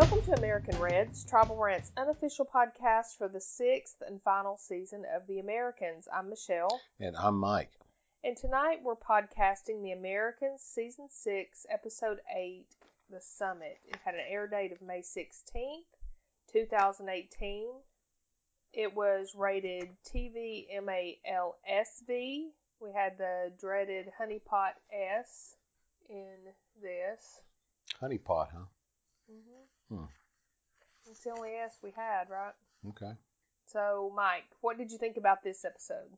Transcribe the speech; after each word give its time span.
Welcome 0.00 0.22
to 0.22 0.38
American 0.38 0.80
Reds, 0.80 1.26
Tribal 1.26 1.56
Rant's 1.56 1.92
unofficial 1.94 2.46
podcast 2.46 3.18
for 3.18 3.28
the 3.28 3.38
sixth 3.38 3.96
and 4.00 4.18
final 4.22 4.56
season 4.56 5.04
of 5.14 5.26
The 5.26 5.40
Americans. 5.40 6.08
I'm 6.10 6.30
Michelle. 6.30 6.80
And 6.98 7.14
I'm 7.18 7.36
Mike. 7.36 7.70
And 8.24 8.34
tonight 8.34 8.78
we're 8.82 8.96
podcasting 8.96 9.82
The 9.82 9.92
Americans 9.92 10.62
Season 10.62 11.06
6, 11.10 11.66
Episode 11.70 12.16
8, 12.34 12.64
The 13.10 13.20
Summit. 13.20 13.78
It 13.88 13.98
had 14.02 14.14
an 14.14 14.22
air 14.26 14.46
date 14.48 14.72
of 14.72 14.80
May 14.80 15.02
16th, 15.02 15.84
2018. 16.50 17.68
It 18.72 18.96
was 18.96 19.34
rated 19.36 19.90
TV 20.08 20.64
MALSV. 20.82 22.08
We 22.08 22.92
had 22.94 23.18
the 23.18 23.52
dreaded 23.60 24.06
honeypot 24.18 24.72
S 24.90 25.56
in 26.08 26.38
this. 26.80 27.42
Honeypot, 28.00 28.48
huh? 28.50 28.64
Mm-hmm. 29.30 29.69
Hmm. 29.90 30.04
It's 31.10 31.20
the 31.20 31.30
only 31.30 31.50
S 31.50 31.76
we 31.82 31.90
had, 31.90 32.30
right? 32.30 32.54
Okay. 32.88 33.12
So, 33.66 34.12
Mike, 34.14 34.44
what 34.60 34.78
did 34.78 34.90
you 34.92 34.98
think 34.98 35.16
about 35.16 35.42
this 35.42 35.64
episode? 35.64 36.10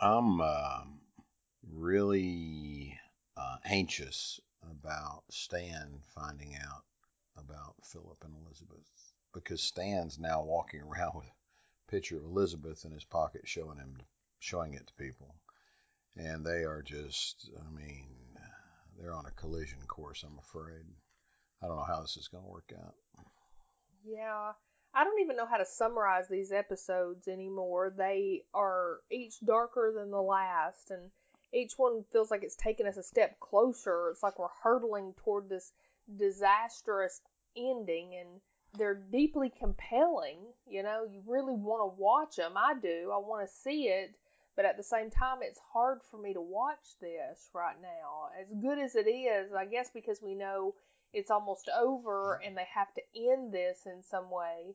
I'm 0.00 0.40
um, 0.40 1.00
really 1.72 2.98
uh, 3.36 3.56
anxious 3.64 4.40
about 4.70 5.22
Stan 5.30 6.00
finding 6.14 6.56
out 6.56 6.84
about 7.38 7.74
Philip 7.84 8.22
and 8.24 8.34
Elizabeth 8.44 9.12
because 9.32 9.62
Stan's 9.62 10.18
now 10.18 10.42
walking 10.42 10.80
around 10.82 11.16
with 11.16 11.26
a 11.26 11.90
picture 11.90 12.16
of 12.16 12.24
Elizabeth 12.24 12.84
in 12.84 12.92
his 12.92 13.04
pocket, 13.04 13.42
showing 13.44 13.78
him, 13.78 13.96
showing 14.38 14.74
it 14.74 14.86
to 14.86 14.94
people, 14.94 15.34
and 16.16 16.44
they 16.44 16.64
are 16.64 16.82
just, 16.82 17.50
I 17.58 17.70
mean, 17.70 18.06
they're 18.98 19.14
on 19.14 19.26
a 19.26 19.30
collision 19.32 19.78
course. 19.86 20.22
I'm 20.22 20.38
afraid. 20.38 20.84
I 21.62 21.66
don't 21.66 21.76
know 21.76 21.84
how 21.84 22.00
this 22.00 22.16
is 22.16 22.28
going 22.28 22.44
to 22.44 22.50
work 22.50 22.72
out. 22.78 22.94
Yeah, 24.04 24.52
I 24.94 25.04
don't 25.04 25.20
even 25.20 25.36
know 25.36 25.46
how 25.46 25.56
to 25.56 25.66
summarize 25.66 26.28
these 26.28 26.52
episodes 26.52 27.28
anymore. 27.28 27.92
They 27.96 28.44
are 28.54 29.00
each 29.10 29.40
darker 29.44 29.92
than 29.94 30.10
the 30.10 30.22
last, 30.22 30.90
and 30.90 31.10
each 31.52 31.72
one 31.76 32.04
feels 32.12 32.30
like 32.30 32.42
it's 32.42 32.56
taken 32.56 32.86
us 32.86 32.96
a 32.96 33.02
step 33.02 33.40
closer. 33.40 34.10
It's 34.10 34.22
like 34.22 34.38
we're 34.38 34.48
hurtling 34.62 35.14
toward 35.24 35.48
this 35.48 35.72
disastrous 36.16 37.20
ending, 37.56 38.14
and 38.14 38.40
they're 38.78 39.02
deeply 39.10 39.50
compelling. 39.50 40.38
You 40.68 40.82
know, 40.82 41.04
you 41.10 41.22
really 41.26 41.54
want 41.54 41.82
to 41.82 42.00
watch 42.00 42.36
them. 42.36 42.52
I 42.56 42.74
do. 42.80 43.10
I 43.12 43.18
want 43.18 43.46
to 43.46 43.54
see 43.54 43.88
it. 43.88 44.14
But 44.54 44.64
at 44.64 44.78
the 44.78 44.82
same 44.82 45.10
time, 45.10 45.38
it's 45.42 45.60
hard 45.72 46.00
for 46.10 46.18
me 46.18 46.32
to 46.32 46.40
watch 46.40 46.96
this 47.00 47.50
right 47.52 47.76
now. 47.82 48.30
As 48.40 48.46
good 48.62 48.78
as 48.78 48.96
it 48.96 49.06
is, 49.06 49.52
I 49.52 49.66
guess 49.66 49.90
because 49.92 50.22
we 50.22 50.34
know 50.34 50.74
it's 51.12 51.30
almost 51.30 51.68
over 51.76 52.40
and 52.44 52.56
they 52.56 52.66
have 52.74 52.92
to 52.94 53.02
end 53.14 53.52
this 53.52 53.80
in 53.86 54.02
some 54.02 54.30
way. 54.30 54.74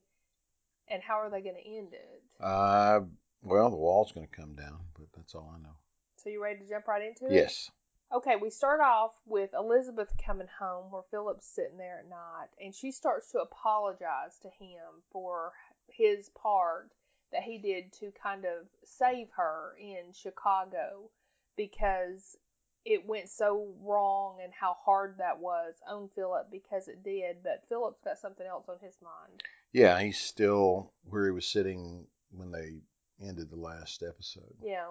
And 0.87 1.01
how 1.01 1.15
are 1.15 1.29
they 1.29 1.41
going 1.41 1.55
to 1.55 1.77
end 1.77 1.93
it? 1.93 2.23
Uh, 2.43 3.01
well, 3.43 3.69
the 3.69 3.77
wall's 3.77 4.11
going 4.11 4.27
to 4.27 4.35
come 4.35 4.55
down, 4.55 4.79
but 4.97 5.07
that's 5.15 5.35
all 5.35 5.53
I 5.55 5.61
know. 5.61 5.75
So 6.17 6.29
you 6.29 6.43
ready 6.43 6.59
to 6.59 6.69
jump 6.69 6.87
right 6.87 7.02
into 7.02 7.25
it? 7.31 7.35
Yes. 7.35 7.69
Okay, 8.13 8.35
we 8.35 8.49
start 8.49 8.81
off 8.81 9.11
with 9.25 9.52
Elizabeth 9.57 10.09
coming 10.23 10.49
home 10.59 10.91
where 10.91 11.03
Philip's 11.11 11.47
sitting 11.47 11.77
there 11.77 11.99
at 11.99 12.09
night, 12.09 12.49
and 12.59 12.75
she 12.75 12.91
starts 12.91 13.31
to 13.31 13.39
apologize 13.39 14.37
to 14.41 14.49
him 14.49 15.02
for 15.11 15.53
his 15.87 16.29
part 16.29 16.91
that 17.31 17.43
he 17.43 17.57
did 17.57 17.93
to 17.93 18.11
kind 18.21 18.43
of 18.43 18.67
save 18.83 19.29
her 19.37 19.75
in 19.79 20.11
Chicago 20.13 21.09
because 21.55 22.37
it 22.85 23.05
went 23.05 23.29
so 23.29 23.73
wrong 23.81 24.39
and 24.43 24.51
how 24.53 24.75
hard 24.83 25.15
that 25.17 25.39
was 25.39 25.75
on 25.87 26.09
Philip 26.15 26.49
because 26.52 26.87
it 26.87 27.03
did. 27.03 27.37
But 27.43 27.64
Philip's 27.69 28.02
got 28.03 28.17
something 28.17 28.45
else 28.45 28.65
on 28.69 28.77
his 28.81 28.97
mind. 29.02 29.42
Yeah, 29.71 29.99
he's 30.02 30.19
still 30.19 30.91
where 31.03 31.25
he 31.25 31.31
was 31.31 31.47
sitting 31.47 32.05
when 32.31 32.52
they 32.52 32.81
ended 33.25 33.49
the 33.49 33.55
last 33.55 34.03
episode. 34.08 34.55
Yeah. 34.64 34.89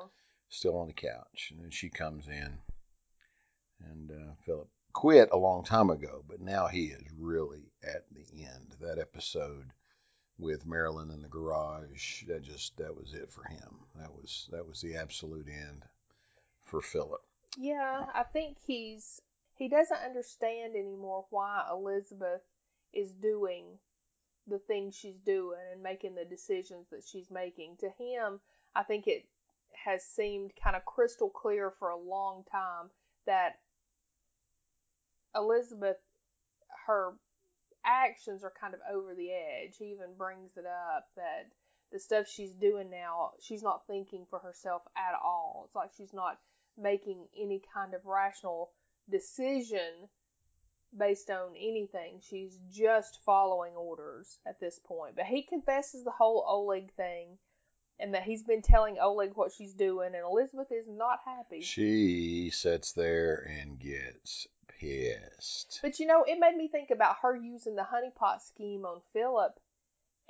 Still 0.49 0.79
on 0.79 0.89
the 0.89 0.93
couch, 0.93 1.53
and 1.53 1.63
then 1.63 1.71
she 1.71 1.89
comes 1.89 2.27
in, 2.27 2.59
and 3.89 4.11
uh, 4.11 4.33
Philip 4.45 4.69
quit 4.93 5.29
a 5.31 5.37
long 5.37 5.65
time 5.65 5.91
ago, 5.91 6.25
but 6.29 6.41
now 6.41 6.67
he 6.67 6.87
is 6.87 7.05
really 7.17 7.71
at 7.85 8.05
the 8.13 8.45
end. 8.45 8.75
That 8.81 8.99
episode 8.99 9.73
with 10.39 10.67
Marilyn 10.67 11.11
in 11.11 11.23
the 11.23 11.29
garage, 11.29 12.25
that 12.27 12.43
just 12.43 12.77
that 12.79 12.97
was 12.97 13.15
it 13.15 13.31
for 13.31 13.45
him. 13.45 13.77
That 13.97 14.13
was 14.13 14.49
that 14.51 14.67
was 14.67 14.81
the 14.81 14.97
absolute 14.97 15.47
end 15.49 15.85
for 16.65 16.81
Philip. 16.81 17.23
Yeah, 17.57 18.07
I 18.15 18.23
think 18.23 18.59
he's 18.67 19.21
he 19.55 19.69
doesn't 19.69 20.01
understand 20.05 20.75
anymore 20.75 21.27
why 21.31 21.67
Elizabeth 21.71 22.41
is 22.93 23.13
doing 23.13 23.79
the 24.47 24.59
things 24.59 24.95
she's 24.95 25.19
doing 25.19 25.59
and 25.73 25.83
making 25.83 26.15
the 26.15 26.25
decisions 26.25 26.89
that 26.91 27.05
she's 27.07 27.31
making. 27.31 27.77
To 27.81 27.91
him, 27.91 28.41
I 28.75 28.83
think 28.83 29.07
it 29.07 29.27
has 29.85 30.03
seemed 30.05 30.53
kind 30.63 30.77
of 30.77 30.85
crystal 30.85 31.29
clear 31.29 31.73
for 31.79 31.91
a 31.91 31.97
long 31.97 32.45
time 32.51 32.91
that 33.27 33.59
Elizabeth 35.35 35.99
her 36.87 37.15
actions 37.85 38.43
are 38.43 38.53
kind 38.59 38.75
of 38.75 38.81
over 38.91 39.15
the 39.15 39.31
edge. 39.31 39.77
He 39.79 39.87
even 39.87 40.15
brings 40.17 40.57
it 40.57 40.67
up 40.67 41.09
that 41.17 41.51
the 41.93 41.99
stuff 41.99 42.27
she's 42.29 42.53
doing 42.53 42.91
now, 42.91 43.33
she's 43.41 43.63
not 43.63 43.87
thinking 43.87 44.27
for 44.29 44.39
herself 44.39 44.83
at 44.97 45.15
all. 45.23 45.65
It's 45.67 45.75
like 45.75 45.91
she's 45.97 46.13
not 46.15 46.39
making 46.79 47.27
any 47.39 47.63
kind 47.75 47.95
of 47.95 48.07
rational 48.07 48.71
decision 49.09 50.09
based 50.97 51.31
on 51.31 51.55
anything. 51.57 52.21
She's 52.21 52.59
just 52.71 53.21
following 53.25 53.75
orders 53.75 54.39
at 54.47 54.61
this 54.61 54.79
point. 54.79 55.17
But 55.17 55.27
he 55.27 55.43
confesses 55.43 56.05
the 56.05 56.11
whole 56.11 56.45
Oleg 56.47 56.93
thing 56.95 57.39
and 58.01 58.15
that 58.15 58.23
he's 58.23 58.43
been 58.43 58.63
telling 58.63 58.99
Oleg 58.99 59.33
what 59.35 59.53
she's 59.53 59.75
doing, 59.75 60.15
and 60.15 60.25
Elizabeth 60.25 60.73
is 60.73 60.87
not 60.89 61.21
happy. 61.25 61.61
She 61.61 62.51
sits 62.51 62.93
there 62.93 63.47
and 63.47 63.79
gets 63.79 64.47
pissed. 64.69 65.81
But 65.83 66.01
you 66.01 66.07
know, 66.07 66.25
it 66.27 66.39
made 66.41 66.57
me 66.57 66.69
think 66.69 66.91
about 66.91 67.17
her 67.23 67.37
using 67.37 67.77
the 67.77 67.83
honeypot 67.83 68.41
scheme 68.41 68.87
on 68.87 69.03
Philip 69.13 69.61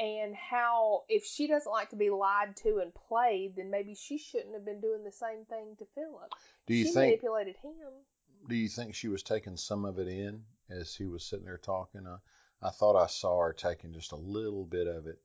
and 0.01 0.35
how 0.35 1.03
if 1.11 1.27
she 1.27 1.47
doesn't 1.47 1.71
like 1.71 1.91
to 1.91 1.97
be 1.97 2.09
lied 2.09 2.57
to 2.57 2.79
and 2.79 2.93
played, 2.95 3.55
then 3.57 3.71
maybe 3.71 3.95
she 3.95 4.17
shouldn't 4.17 4.55
have 4.55 4.65
been 4.65 4.81
doing 4.81 5.05
the 5.05 5.13
same 5.13 5.45
thing 5.45 5.77
to 5.79 5.85
Philip. 5.95 6.33
Do 6.67 6.75
you 6.75 6.87
she 6.87 6.93
think? 6.93 7.07
manipulated 7.23 7.57
him. 7.57 7.93
Do 8.49 8.57
you 8.57 8.69
think 8.69 8.95
she 8.95 9.09
was 9.09 9.23
taking 9.23 9.59
some 9.59 9.85
of 9.85 9.99
it 9.99 10.09
in 10.09 10.43
as 10.71 10.95
he 10.95 11.05
was 11.05 11.23
sitting 11.23 11.45
there 11.45 11.59
talking? 11.59 12.07
I, 12.07 12.17
I 12.67 12.71
thought 12.71 12.97
I 12.97 13.09
saw 13.09 13.39
her 13.41 13.53
taking 13.53 13.93
just 13.93 14.13
a 14.13 14.17
little 14.17 14.65
bit 14.65 14.87
of 14.87 15.07
it 15.07 15.19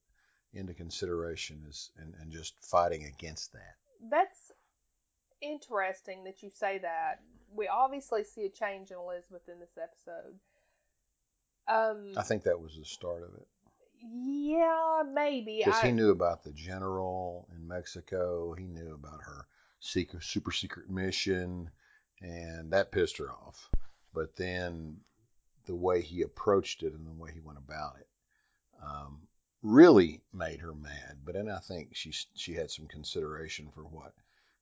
into 0.53 0.73
consideration 0.73 1.63
as 1.69 1.91
and, 1.97 2.13
and 2.19 2.31
just 2.31 2.53
fighting 2.61 3.05
against 3.05 3.53
that. 3.53 3.75
That's 4.09 4.51
interesting 5.41 6.25
that 6.25 6.43
you 6.43 6.51
say 6.53 6.79
that. 6.79 7.21
We 7.55 7.69
obviously 7.69 8.25
see 8.25 8.45
a 8.45 8.49
change 8.49 8.91
in 8.91 8.97
Elizabeth 8.97 9.47
in 9.47 9.61
this 9.61 9.77
episode. 9.81 10.37
Um, 11.67 12.11
I 12.17 12.23
think 12.23 12.43
that 12.43 12.59
was 12.59 12.75
the 12.77 12.83
start 12.83 13.23
of 13.23 13.33
it. 13.35 13.47
Yeah, 14.01 15.03
maybe. 15.13 15.61
Because 15.63 15.81
he 15.81 15.91
knew 15.91 16.11
about 16.11 16.43
the 16.43 16.51
general 16.51 17.47
in 17.55 17.67
Mexico. 17.67 18.53
He 18.53 18.65
knew 18.65 18.93
about 18.93 19.21
her 19.21 19.47
secret, 19.79 20.23
super 20.23 20.51
secret 20.51 20.89
mission, 20.89 21.69
and 22.21 22.71
that 22.71 22.91
pissed 22.91 23.17
her 23.17 23.31
off. 23.31 23.69
But 24.13 24.35
then 24.35 24.97
the 25.65 25.75
way 25.75 26.01
he 26.01 26.21
approached 26.21 26.83
it 26.83 26.93
and 26.93 27.05
the 27.05 27.11
way 27.11 27.31
he 27.33 27.39
went 27.39 27.57
about 27.57 27.97
it 27.99 28.07
um, 28.83 29.27
really 29.61 30.21
made 30.33 30.59
her 30.59 30.73
mad. 30.73 31.19
But 31.23 31.35
then 31.35 31.49
I 31.49 31.59
think 31.59 31.89
she 31.93 32.11
she 32.35 32.53
had 32.53 32.71
some 32.71 32.87
consideration 32.87 33.69
for 33.73 33.83
what 33.83 34.13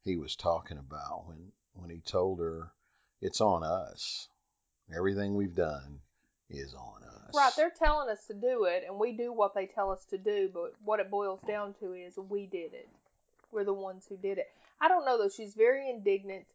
he 0.01 0.17
was 0.17 0.35
talking 0.35 0.77
about 0.77 1.27
when 1.27 1.51
when 1.73 1.89
he 1.89 1.99
told 1.99 2.39
her 2.39 2.71
it's 3.21 3.41
on 3.41 3.63
us. 3.63 4.27
Everything 4.95 5.35
we've 5.35 5.55
done 5.55 5.99
is 6.53 6.73
on 6.73 7.03
us. 7.03 7.35
Right, 7.35 7.51
they're 7.57 7.73
telling 7.77 8.09
us 8.09 8.25
to 8.27 8.33
do 8.33 8.65
it, 8.65 8.83
and 8.87 8.99
we 8.99 9.11
do 9.13 9.33
what 9.33 9.55
they 9.55 9.65
tell 9.65 9.91
us 9.91 10.05
to 10.11 10.17
do, 10.17 10.49
but 10.53 10.73
what 10.83 10.99
it 10.99 11.09
boils 11.09 11.41
down 11.47 11.73
to 11.79 11.93
is 11.93 12.17
we 12.17 12.45
did 12.45 12.73
it. 12.73 12.89
We're 13.51 13.63
the 13.63 13.73
ones 13.73 14.05
who 14.07 14.17
did 14.17 14.37
it. 14.37 14.47
I 14.79 14.87
don't 14.87 15.05
know, 15.05 15.17
though. 15.17 15.29
She's 15.29 15.53
very 15.53 15.89
indignant. 15.89 16.45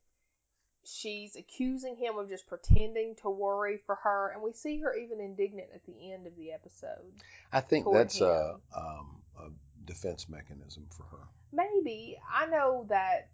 She's 0.85 1.37
accusing 1.37 1.97
him 1.97 2.17
of 2.17 2.29
just 2.29 2.47
pretending 2.47 3.17
to 3.23 3.31
worry 3.31 3.79
for 3.85 3.97
her, 3.97 4.31
and 4.33 4.43
we 4.43 4.53
see 4.53 4.81
her 4.81 4.95
even 4.95 5.21
indignant 5.21 5.69
at 5.75 5.85
the 5.85 6.13
end 6.13 6.27
of 6.27 6.37
the 6.37 6.53
episode. 6.53 7.13
I 7.53 7.61
think 7.61 7.87
that's 7.93 8.21
a, 8.21 8.57
um, 8.75 9.23
a 9.39 9.49
defense 9.85 10.29
mechanism 10.29 10.87
for 10.91 11.05
her. 11.05 11.25
Maybe. 11.53 12.19
I 12.33 12.47
know 12.47 12.87
that 12.89 13.29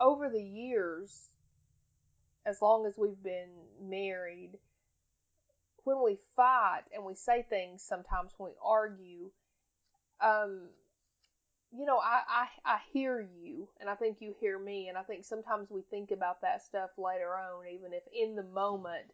over 0.00 0.28
the 0.28 0.42
years, 0.42 1.28
as 2.46 2.60
long 2.60 2.86
as 2.86 2.98
we've 2.98 3.22
been 3.22 3.50
married, 3.80 4.58
when 5.84 6.02
we 6.02 6.18
fight 6.34 6.82
and 6.94 7.04
we 7.04 7.14
say 7.14 7.44
things 7.48 7.82
sometimes 7.82 8.32
when 8.36 8.50
we 8.50 8.56
argue, 8.62 9.30
um, 10.20 10.68
you 11.76 11.84
know, 11.86 11.98
I, 11.98 12.22
I 12.28 12.46
I 12.64 12.78
hear 12.92 13.20
you, 13.20 13.68
and 13.80 13.90
I 13.90 13.94
think 13.94 14.18
you 14.20 14.34
hear 14.38 14.58
me, 14.58 14.88
and 14.88 14.96
I 14.96 15.02
think 15.02 15.24
sometimes 15.24 15.70
we 15.70 15.82
think 15.82 16.10
about 16.10 16.40
that 16.42 16.62
stuff 16.62 16.90
later 16.96 17.36
on, 17.36 17.66
even 17.66 17.92
if 17.92 18.04
in 18.12 18.36
the 18.36 18.44
moment, 18.44 19.12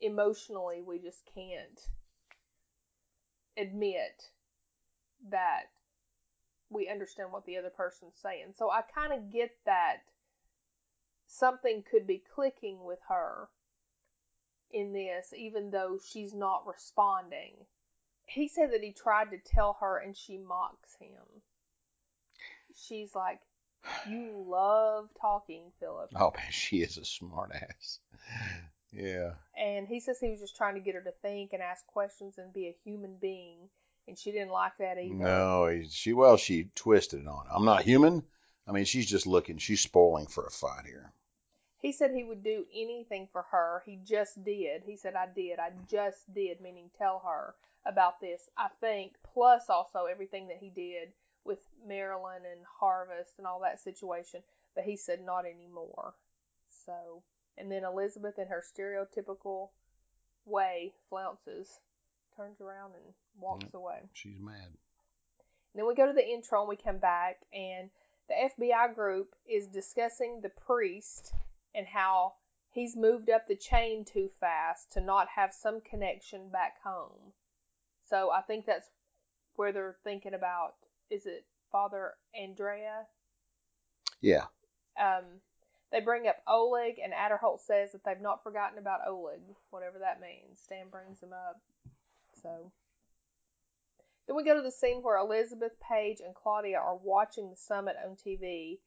emotionally, 0.00 0.82
we 0.82 0.98
just 0.98 1.22
can't 1.34 1.88
admit 3.56 4.30
that 5.30 5.64
we 6.70 6.88
understand 6.88 7.30
what 7.30 7.46
the 7.46 7.56
other 7.56 7.70
person's 7.70 8.18
saying. 8.20 8.54
So 8.56 8.70
I 8.70 8.82
kind 8.82 9.12
of 9.12 9.30
get 9.30 9.50
that 9.66 9.98
something 11.26 11.84
could 11.88 12.06
be 12.06 12.22
clicking 12.34 12.84
with 12.84 12.98
her 13.08 13.48
in 14.72 14.92
this, 14.92 15.32
even 15.36 15.70
though 15.70 15.98
she's 16.04 16.34
not 16.34 16.66
responding. 16.66 17.54
He 18.26 18.48
said 18.48 18.72
that 18.72 18.82
he 18.82 18.92
tried 18.92 19.30
to 19.30 19.38
tell 19.38 19.76
her 19.80 19.98
and 19.98 20.16
she 20.16 20.38
mocks 20.38 20.94
him. 20.98 21.42
She's 22.74 23.14
like, 23.14 23.40
You 24.08 24.44
love 24.48 25.08
talking, 25.20 25.72
Philip. 25.78 26.10
Oh 26.16 26.32
man, 26.36 26.50
she 26.50 26.78
is 26.78 26.96
a 26.96 27.04
smart 27.04 27.52
ass. 27.54 28.00
Yeah. 28.92 29.32
And 29.58 29.88
he 29.88 30.00
says 30.00 30.18
he 30.20 30.30
was 30.30 30.40
just 30.40 30.56
trying 30.56 30.74
to 30.74 30.80
get 30.80 30.94
her 30.94 31.02
to 31.02 31.12
think 31.22 31.52
and 31.52 31.62
ask 31.62 31.84
questions 31.86 32.38
and 32.38 32.52
be 32.52 32.68
a 32.68 32.76
human 32.84 33.16
being. 33.20 33.68
And 34.06 34.18
she 34.18 34.32
didn't 34.32 34.50
like 34.50 34.76
that 34.78 34.98
either. 34.98 35.14
No, 35.14 35.82
she 35.90 36.12
well, 36.12 36.36
she 36.36 36.70
twisted 36.74 37.22
it 37.22 37.26
on. 37.26 37.46
I'm 37.50 37.64
not 37.64 37.82
human. 37.82 38.22
I 38.66 38.72
mean, 38.72 38.84
she's 38.84 39.06
just 39.06 39.26
looking. 39.26 39.58
She's 39.58 39.80
spoiling 39.80 40.26
for 40.26 40.46
a 40.46 40.50
fight 40.50 40.86
here. 40.86 41.12
He 41.84 41.92
said 41.92 42.12
he 42.12 42.24
would 42.24 42.42
do 42.42 42.64
anything 42.74 43.28
for 43.30 43.42
her. 43.50 43.82
He 43.84 43.98
just 44.02 44.42
did. 44.42 44.84
He 44.86 44.96
said, 44.96 45.14
I 45.14 45.26
did. 45.26 45.58
I 45.58 45.70
just 45.86 46.32
did, 46.32 46.62
meaning 46.62 46.88
tell 46.96 47.20
her 47.26 47.54
about 47.84 48.22
this. 48.22 48.48
I 48.56 48.68
think, 48.80 49.12
plus 49.34 49.68
also 49.68 50.06
everything 50.06 50.48
that 50.48 50.56
he 50.56 50.70
did 50.70 51.12
with 51.44 51.58
Marilyn 51.86 52.46
and 52.50 52.62
Harvest 52.80 53.34
and 53.36 53.46
all 53.46 53.60
that 53.60 53.82
situation. 53.82 54.40
But 54.74 54.84
he 54.84 54.96
said, 54.96 55.20
not 55.20 55.44
anymore. 55.44 56.14
So, 56.86 57.22
and 57.58 57.70
then 57.70 57.84
Elizabeth, 57.84 58.38
in 58.38 58.48
her 58.48 58.64
stereotypical 58.64 59.68
way, 60.46 60.94
flounces, 61.10 61.80
turns 62.34 62.62
around 62.62 62.92
and 62.94 63.12
walks 63.38 63.64
Yep. 63.64 63.74
away. 63.74 63.98
She's 64.14 64.38
mad. 64.40 64.72
Then 65.74 65.86
we 65.86 65.94
go 65.94 66.06
to 66.06 66.14
the 66.14 66.26
intro 66.26 66.60
and 66.60 66.68
we 66.70 66.76
come 66.76 66.96
back, 66.96 67.40
and 67.52 67.90
the 68.28 68.34
FBI 68.34 68.94
group 68.94 69.34
is 69.46 69.66
discussing 69.66 70.40
the 70.40 70.48
priest 70.48 71.34
and 71.74 71.86
how 71.86 72.34
he's 72.70 72.96
moved 72.96 73.30
up 73.30 73.46
the 73.46 73.56
chain 73.56 74.04
too 74.04 74.30
fast 74.40 74.92
to 74.92 75.00
not 75.00 75.28
have 75.36 75.52
some 75.52 75.80
connection 75.80 76.48
back 76.50 76.74
home. 76.82 77.32
So 78.08 78.30
I 78.30 78.42
think 78.42 78.66
that's 78.66 78.88
where 79.56 79.72
they're 79.72 79.96
thinking 80.04 80.34
about 80.34 80.74
is 81.10 81.26
it 81.26 81.46
Father 81.70 82.12
Andrei? 82.38 82.82
Yeah. 84.20 84.44
Um, 85.00 85.40
they 85.92 86.00
bring 86.00 86.26
up 86.26 86.36
Oleg, 86.48 86.96
and 87.02 87.12
Aderholt 87.12 87.60
says 87.60 87.92
that 87.92 88.04
they've 88.04 88.20
not 88.20 88.42
forgotten 88.42 88.78
about 88.78 89.06
Oleg, 89.06 89.40
whatever 89.70 89.98
that 90.00 90.20
means. 90.20 90.60
Stan 90.60 90.88
brings 90.90 91.22
him 91.22 91.32
up. 91.32 91.60
So. 92.42 92.72
Then 94.26 94.36
we 94.36 94.44
go 94.44 94.56
to 94.56 94.62
the 94.62 94.70
scene 94.70 95.02
where 95.02 95.18
Elizabeth, 95.18 95.72
Paige 95.80 96.20
and 96.24 96.34
Claudia 96.34 96.78
are 96.78 96.96
watching 96.96 97.50
the 97.50 97.56
summit 97.56 97.96
on 98.02 98.16
TV 98.16 98.78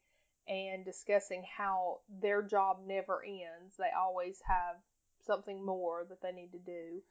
and 0.48 0.86
discussing 0.86 1.44
how 1.58 2.00
their 2.22 2.42
job 2.42 2.78
never 2.86 3.24
ends. 3.24 3.76
They 3.78 3.90
always 3.98 4.40
have 4.48 4.78
something 5.26 5.66
more 5.66 6.06
that 6.10 6.22
they 6.22 6.32
need 6.32 6.52
to 6.54 6.60
do. 6.60 7.02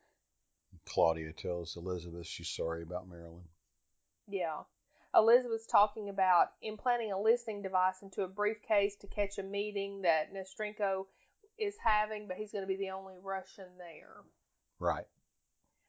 Claudia 0.86 1.32
tells 1.32 1.76
Elizabeth 1.76 2.26
she's 2.26 2.48
sorry 2.48 2.82
about 2.82 3.08
Marilyn. 3.08 3.44
Yeah. 4.28 4.62
Elizabeth's 5.14 5.66
talking 5.66 6.08
about 6.08 6.48
implanting 6.60 7.12
a 7.12 7.20
listening 7.20 7.62
device 7.62 8.02
into 8.02 8.22
a 8.22 8.28
briefcase 8.28 8.96
to 8.96 9.06
catch 9.06 9.38
a 9.38 9.42
meeting 9.42 10.02
that 10.02 10.32
Nesterenko 10.34 11.06
is 11.58 11.74
having, 11.82 12.28
but 12.28 12.36
he's 12.36 12.52
going 12.52 12.62
to 12.62 12.68
be 12.68 12.76
the 12.76 12.90
only 12.90 13.14
Russian 13.22 13.66
there. 13.78 14.24
Right. 14.78 15.06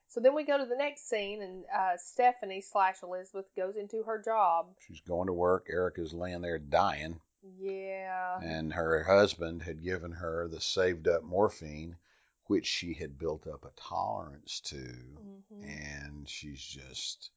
So 0.10 0.22
then 0.22 0.34
we 0.34 0.46
go 0.46 0.58
to 0.58 0.66
the 0.66 0.78
next 0.78 1.10
scene, 1.10 1.42
and 1.42 1.66
uh, 1.66 1.98
Stephanie 1.98 2.62
slash 2.62 2.98
Elizabeth 3.04 3.48
goes 3.56 3.76
into 3.76 4.04
her 4.04 4.22
job. 4.24 4.68
She's 4.88 5.02
going 5.02 5.28
to 5.28 5.34
work. 5.34 5.68
Erica's 5.70 6.14
laying 6.14 6.42
there 6.42 6.58
dying, 6.58 7.20
Yeah. 7.42 8.42
and 8.42 8.74
her 8.74 9.04
husband 9.04 9.64
had 9.64 9.84
given 9.84 10.12
her 10.12 10.48
the 10.48 10.62
saved 10.62 11.08
up 11.08 11.24
morphine, 11.24 11.98
which 12.46 12.66
she 12.66 12.94
had 12.94 13.18
built 13.20 13.46
up 13.48 13.66
a 13.66 13.72
tolerance 13.76 14.60
to, 14.62 14.96
hmm 15.18 15.64
and 15.64 16.30
she's 16.30 16.62
just 16.62 17.32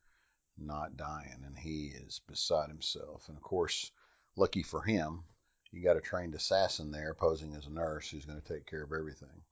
not 0.58 0.96
dying, 0.96 1.42
and 1.44 1.58
he 1.58 1.88
is 1.88 2.20
beside 2.26 2.68
himself. 2.68 3.28
And 3.28 3.36
of 3.36 3.42
course, 3.42 3.90
lucky 4.36 4.62
for 4.62 4.82
him, 4.82 5.24
you 5.72 5.82
got 5.82 5.96
a 5.96 6.00
trained 6.00 6.34
assassin 6.34 6.90
there 6.90 7.14
posing 7.14 7.54
as 7.54 7.66
a 7.66 7.70
nurse 7.70 8.10
who's 8.10 8.26
going 8.26 8.40
to 8.40 8.54
take 8.54 8.66
care 8.66 8.82
of 8.82 8.92
everything. 8.92 9.42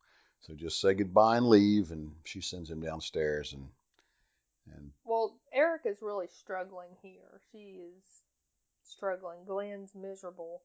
So 0.41 0.55
just 0.55 0.81
say 0.81 0.94
goodbye 0.94 1.37
and 1.39 1.49
leave, 1.49 1.91
and 1.91 2.15
she 2.25 2.41
sends 2.41 2.71
him 2.71 2.81
downstairs, 2.81 3.53
and 3.53 3.69
and 4.75 4.93
Well, 5.05 5.41
Erica's 5.53 6.03
really 6.03 6.29
struggling 6.29 6.97
here. 7.03 7.41
She 7.51 7.81
is 7.81 8.23
struggling. 8.88 9.44
Glenn's 9.46 9.94
miserable. 9.94 10.62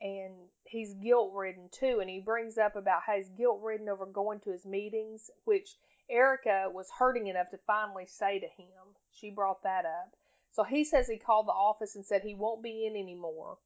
And 0.00 0.34
he's 0.64 0.92
guilt 0.94 1.32
ridden 1.34 1.68
too. 1.72 1.98
And 2.00 2.10
he 2.10 2.20
brings 2.20 2.58
up 2.58 2.76
about 2.76 3.02
how 3.06 3.16
he's 3.16 3.30
guilt 3.30 3.60
ridden 3.62 3.88
over 3.88 4.04
going 4.06 4.40
to 4.40 4.50
his 4.50 4.66
meetings, 4.66 5.30
which 5.44 5.76
Erica 6.10 6.68
was 6.72 6.88
hurting 6.98 7.28
enough 7.28 7.50
to 7.50 7.58
finally 7.66 8.06
say 8.06 8.38
to 8.38 8.46
him. 8.46 8.94
She 9.12 9.30
brought 9.30 9.62
that 9.62 9.84
up. 9.86 10.14
So 10.52 10.64
he 10.64 10.84
says 10.84 11.06
he 11.08 11.16
called 11.18 11.46
the 11.48 11.52
office 11.52 11.96
and 11.96 12.04
said 12.04 12.22
he 12.22 12.34
won't 12.34 12.62
be 12.62 12.86
in 12.86 12.94
anymore. 12.96 13.58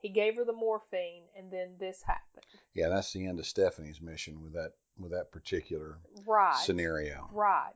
He 0.00 0.10
gave 0.10 0.36
her 0.36 0.44
the 0.44 0.52
morphine, 0.52 1.22
and 1.34 1.50
then 1.50 1.76
this 1.80 2.02
happened. 2.02 2.44
yeah, 2.74 2.88
that's 2.90 3.10
the 3.14 3.26
end 3.26 3.38
of 3.38 3.46
Stephanie's 3.46 4.02
mission 4.02 4.42
with 4.42 4.52
that 4.52 4.72
with 4.98 5.12
that 5.12 5.32
particular 5.32 5.98
Right. 6.26 6.56
scenario. 6.56 7.28
Right. 7.32 7.72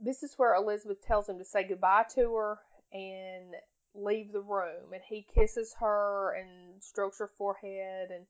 This 0.00 0.22
is 0.22 0.34
where 0.36 0.54
Elizabeth 0.54 1.04
tells 1.04 1.28
him 1.28 1.38
to 1.38 1.44
say 1.44 1.64
goodbye 1.66 2.04
to 2.14 2.34
her 2.34 2.58
and 2.92 3.54
leave 3.94 4.32
the 4.32 4.40
room. 4.40 4.92
And 4.92 5.02
he 5.08 5.26
kisses 5.34 5.74
her 5.80 6.34
and 6.34 6.82
strokes 6.82 7.18
her 7.18 7.30
forehead 7.38 8.10
and 8.10 8.26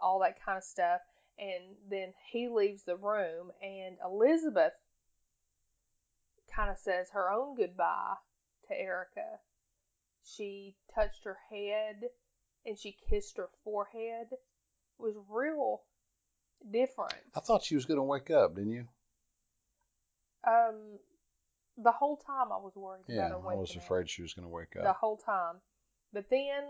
all 0.00 0.20
that 0.20 0.44
kind 0.44 0.58
of 0.58 0.64
stuff. 0.64 1.00
And 1.38 1.76
then 1.88 2.12
he 2.30 2.48
leaves 2.48 2.82
the 2.82 2.96
room, 2.96 3.50
and 3.62 3.96
Elizabeth 4.04 4.74
kind 6.54 6.70
of 6.70 6.76
says 6.76 7.08
her 7.12 7.30
own 7.30 7.56
goodbye 7.56 8.16
to 8.68 8.78
Erica. 8.78 9.38
She 10.22 10.76
touched 10.94 11.24
her 11.24 11.38
head 11.50 12.10
and 12.66 12.78
she 12.78 12.96
kissed 13.08 13.38
her 13.38 13.48
forehead. 13.64 14.26
It 14.32 14.38
was 14.98 15.14
real 15.28 15.82
different. 16.70 17.14
I 17.34 17.40
thought 17.40 17.64
she 17.64 17.74
was 17.74 17.86
going 17.86 17.98
to 17.98 18.02
wake 18.02 18.30
up, 18.30 18.54
didn't 18.54 18.72
you? 18.72 18.88
Um, 20.46 20.98
the 21.82 21.92
whole 21.92 22.16
time 22.16 22.52
I 22.52 22.56
was 22.56 22.72
worried 22.76 23.04
Yeah, 23.08 23.26
about 23.26 23.30
her 23.42 23.50
I 23.50 23.54
was 23.54 23.68
waking 23.68 23.78
up. 23.78 23.84
afraid 23.84 24.10
she 24.10 24.22
was 24.22 24.34
going 24.34 24.44
to 24.46 24.52
wake 24.52 24.76
up. 24.76 24.82
the 24.84 24.92
whole 24.92 25.16
time. 25.16 25.56
But 26.12 26.28
then 26.30 26.64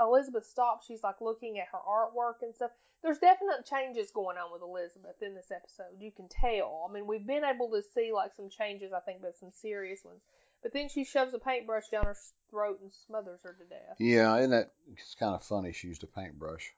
Elizabeth 0.00 0.46
stops. 0.46 0.86
She's 0.86 1.02
like 1.02 1.20
looking 1.20 1.58
at 1.58 1.68
her 1.72 1.78
artwork 1.78 2.42
and 2.42 2.54
stuff. 2.54 2.70
There's 3.02 3.18
definite 3.18 3.66
changes 3.68 4.10
going 4.10 4.38
on 4.38 4.50
with 4.52 4.62
Elizabeth 4.62 5.20
in 5.22 5.34
this 5.34 5.50
episode. 5.50 6.00
You 6.00 6.10
can 6.10 6.28
tell. 6.28 6.86
I 6.88 6.92
mean, 6.92 7.06
we've 7.06 7.26
been 7.26 7.44
able 7.44 7.68
to 7.70 7.82
see 7.94 8.12
like 8.14 8.32
some 8.34 8.48
changes, 8.48 8.92
I 8.92 9.00
think, 9.00 9.20
but 9.20 9.36
some 9.38 9.50
serious 9.52 10.00
ones. 10.04 10.22
But 10.62 10.72
then 10.72 10.88
she 10.88 11.04
shoves 11.04 11.34
a 11.34 11.38
paintbrush 11.38 11.88
down 11.90 12.04
her 12.06 12.16
throat 12.50 12.78
and 12.80 12.90
smothers 13.06 13.40
her 13.42 13.52
to 13.52 13.64
death. 13.68 13.96
Yeah, 13.98 14.38
isn't 14.38 14.50
that 14.52 14.72
it's 14.90 15.14
kind 15.14 15.34
of 15.34 15.42
funny? 15.44 15.72
She 15.72 15.88
used 15.88 16.02
a 16.02 16.06
paintbrush. 16.06 16.72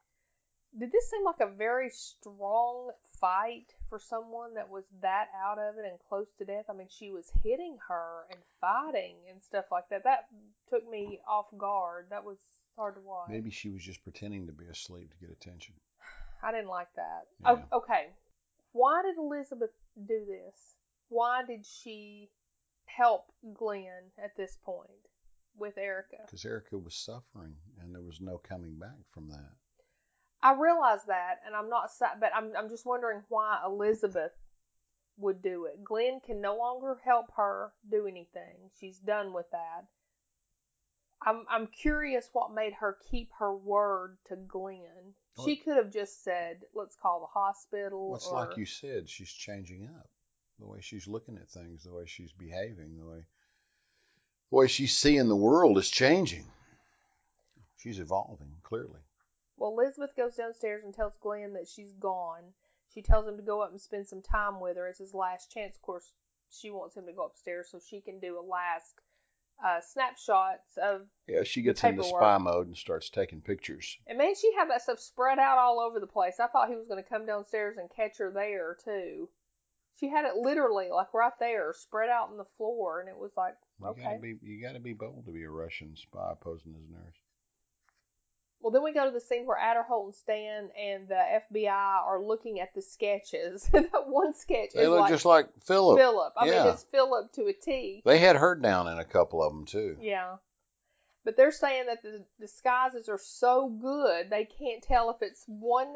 Did 0.76 0.90
this 0.90 1.08
seem 1.08 1.24
like 1.24 1.38
a 1.40 1.46
very 1.54 1.90
strong 1.90 2.90
fight 3.20 3.72
for 3.88 3.98
someone 3.98 4.54
that 4.54 4.68
was 4.68 4.84
that 5.02 5.26
out 5.44 5.58
of 5.58 5.78
it 5.78 5.84
and 5.88 5.98
close 6.08 6.28
to 6.38 6.44
death? 6.44 6.64
I 6.68 6.72
mean, 6.72 6.88
she 6.90 7.10
was 7.10 7.30
hitting 7.42 7.78
her 7.88 8.24
and 8.30 8.40
fighting 8.60 9.16
and 9.30 9.42
stuff 9.42 9.66
like 9.70 9.88
that. 9.90 10.04
That 10.04 10.26
took 10.68 10.88
me 10.88 11.20
off 11.28 11.46
guard. 11.56 12.06
That 12.10 12.24
was 12.24 12.38
hard 12.76 12.96
to 12.96 13.00
watch. 13.00 13.28
Maybe 13.30 13.50
she 13.50 13.70
was 13.70 13.82
just 13.82 14.02
pretending 14.02 14.46
to 14.46 14.52
be 14.52 14.66
asleep 14.66 15.10
to 15.12 15.26
get 15.26 15.30
attention. 15.30 15.74
I 16.42 16.52
didn't 16.52 16.68
like 16.68 16.88
that. 16.96 17.26
Yeah. 17.40 17.62
Oh, 17.72 17.78
okay. 17.78 18.08
Why 18.72 19.02
did 19.02 19.16
Elizabeth 19.16 19.70
do 19.96 20.24
this? 20.26 20.74
Why 21.08 21.42
did 21.46 21.64
she 21.64 22.28
help 22.84 23.32
Glenn 23.54 24.12
at 24.22 24.36
this 24.36 24.58
point 24.64 24.90
with 25.56 25.78
Erica? 25.78 26.18
Because 26.26 26.44
Erica 26.44 26.76
was 26.76 26.94
suffering, 26.94 27.54
and 27.80 27.94
there 27.94 28.02
was 28.02 28.20
no 28.20 28.38
coming 28.38 28.78
back 28.78 28.98
from 29.12 29.28
that. 29.30 29.54
I 30.46 30.52
realize 30.52 31.04
that, 31.08 31.40
and 31.44 31.56
I'm 31.56 31.68
not, 31.68 31.90
but 32.20 32.30
I'm, 32.32 32.52
I'm 32.56 32.68
just 32.68 32.86
wondering 32.86 33.22
why 33.28 33.58
Elizabeth 33.66 34.30
would 35.18 35.42
do 35.42 35.64
it. 35.64 35.82
Glenn 35.82 36.20
can 36.24 36.40
no 36.40 36.56
longer 36.56 36.98
help 37.04 37.32
her 37.36 37.72
do 37.90 38.06
anything. 38.06 38.70
She's 38.78 38.98
done 38.98 39.32
with 39.32 39.46
that. 39.50 39.86
I'm, 41.20 41.46
I'm 41.50 41.66
curious 41.66 42.28
what 42.32 42.54
made 42.54 42.74
her 42.74 42.96
keep 43.10 43.30
her 43.40 43.56
word 43.56 44.18
to 44.28 44.36
Glenn. 44.36 45.14
She 45.44 45.56
could 45.56 45.76
have 45.76 45.92
just 45.92 46.22
said, 46.22 46.60
"Let's 46.72 46.94
call 46.94 47.20
the 47.20 47.40
hospital." 47.40 48.10
Well, 48.10 48.16
it's 48.16 48.28
or, 48.28 48.46
like 48.46 48.56
you 48.56 48.66
said, 48.66 49.08
she's 49.08 49.32
changing 49.32 49.88
up. 49.98 50.08
The 50.60 50.66
way 50.68 50.78
she's 50.80 51.08
looking 51.08 51.38
at 51.38 51.50
things, 51.50 51.82
the 51.82 51.92
way 51.92 52.04
she's 52.06 52.32
behaving, 52.32 52.96
the 52.98 53.04
way 53.04 53.26
the 54.50 54.56
way 54.56 54.68
she's 54.68 54.96
seeing 54.96 55.28
the 55.28 55.34
world 55.34 55.76
is 55.76 55.90
changing. 55.90 56.46
She's 57.78 57.98
evolving, 57.98 58.52
clearly. 58.62 59.00
Well, 59.56 59.72
Elizabeth 59.72 60.14
goes 60.16 60.36
downstairs 60.36 60.84
and 60.84 60.94
tells 60.94 61.16
Glenn 61.20 61.54
that 61.54 61.68
she's 61.68 61.92
gone. 61.94 62.52
She 62.92 63.02
tells 63.02 63.26
him 63.26 63.36
to 63.36 63.42
go 63.42 63.60
up 63.60 63.70
and 63.70 63.80
spend 63.80 64.06
some 64.06 64.22
time 64.22 64.60
with 64.60 64.76
her. 64.76 64.86
It's 64.86 64.98
his 64.98 65.14
last 65.14 65.50
chance. 65.50 65.76
Of 65.76 65.82
course, 65.82 66.12
she 66.50 66.70
wants 66.70 66.96
him 66.96 67.06
to 67.06 67.12
go 67.12 67.24
upstairs 67.24 67.68
so 67.70 67.78
she 67.78 68.00
can 68.00 68.20
do 68.20 68.38
a 68.38 68.40
last 68.40 69.00
uh, 69.64 69.80
snapshots 69.80 70.76
of. 70.76 71.06
Yeah, 71.26 71.42
she 71.42 71.62
gets 71.62 71.82
into 71.82 72.04
spy 72.04 72.38
mode 72.38 72.66
and 72.66 72.76
starts 72.76 73.10
taking 73.10 73.40
pictures. 73.40 73.98
And 74.06 74.18
man, 74.18 74.34
she 74.34 74.52
had 74.54 74.70
that 74.70 74.82
stuff 74.82 75.00
spread 75.00 75.38
out 75.38 75.58
all 75.58 75.80
over 75.80 76.00
the 76.00 76.06
place. 76.06 76.38
I 76.40 76.46
thought 76.46 76.68
he 76.68 76.76
was 76.76 76.86
going 76.86 77.02
to 77.02 77.08
come 77.08 77.26
downstairs 77.26 77.76
and 77.78 77.90
catch 77.90 78.18
her 78.18 78.30
there 78.30 78.76
too. 78.84 79.28
She 79.98 80.10
had 80.10 80.26
it 80.26 80.36
literally 80.36 80.90
like 80.90 81.14
right 81.14 81.32
there, 81.40 81.72
spread 81.72 82.10
out 82.10 82.28
on 82.28 82.36
the 82.36 82.44
floor, 82.58 83.00
and 83.00 83.08
it 83.08 83.16
was 83.16 83.32
like, 83.34 83.54
You 83.80 83.86
okay. 83.88 84.02
gotta 84.02 84.18
be 84.18 84.36
you 84.42 84.60
gotta 84.60 84.80
be 84.80 84.92
bold 84.92 85.24
to 85.24 85.32
be 85.32 85.44
a 85.44 85.50
Russian 85.50 85.96
spy 85.96 86.34
posing 86.38 86.74
as 86.76 86.84
a 86.88 86.92
nurse. 86.92 87.16
Well, 88.60 88.72
then 88.72 88.82
we 88.82 88.92
go 88.92 89.04
to 89.04 89.10
the 89.10 89.20
scene 89.20 89.46
where 89.46 89.58
Aderholt 89.58 90.06
and 90.06 90.14
Stan 90.14 90.70
and 90.76 91.08
the 91.08 91.40
FBI 91.52 91.68
are 91.68 92.20
looking 92.20 92.60
at 92.60 92.74
the 92.74 92.82
sketches. 92.82 93.62
that 93.72 94.08
one 94.08 94.34
sketch 94.34 94.70
They 94.74 94.82
is 94.82 94.88
look 94.88 95.00
like 95.00 95.10
just 95.10 95.24
like 95.24 95.48
Philip. 95.64 95.98
Philip. 95.98 96.32
I 96.36 96.46
yeah. 96.46 96.64
mean, 96.64 96.72
it's 96.72 96.84
Philip 96.84 97.32
to 97.34 97.46
a 97.46 97.52
T. 97.52 98.02
They 98.04 98.18
had 98.18 98.36
her 98.36 98.54
down 98.54 98.88
in 98.88 98.98
a 98.98 99.04
couple 99.04 99.42
of 99.42 99.52
them 99.52 99.66
too. 99.66 99.96
Yeah. 100.00 100.36
But 101.24 101.36
they're 101.36 101.52
saying 101.52 101.86
that 101.86 102.02
the 102.02 102.24
disguises 102.40 103.08
are 103.08 103.18
so 103.20 103.68
good 103.68 104.30
they 104.30 104.44
can't 104.44 104.82
tell 104.82 105.10
if 105.10 105.16
it's 105.20 105.44
one 105.46 105.94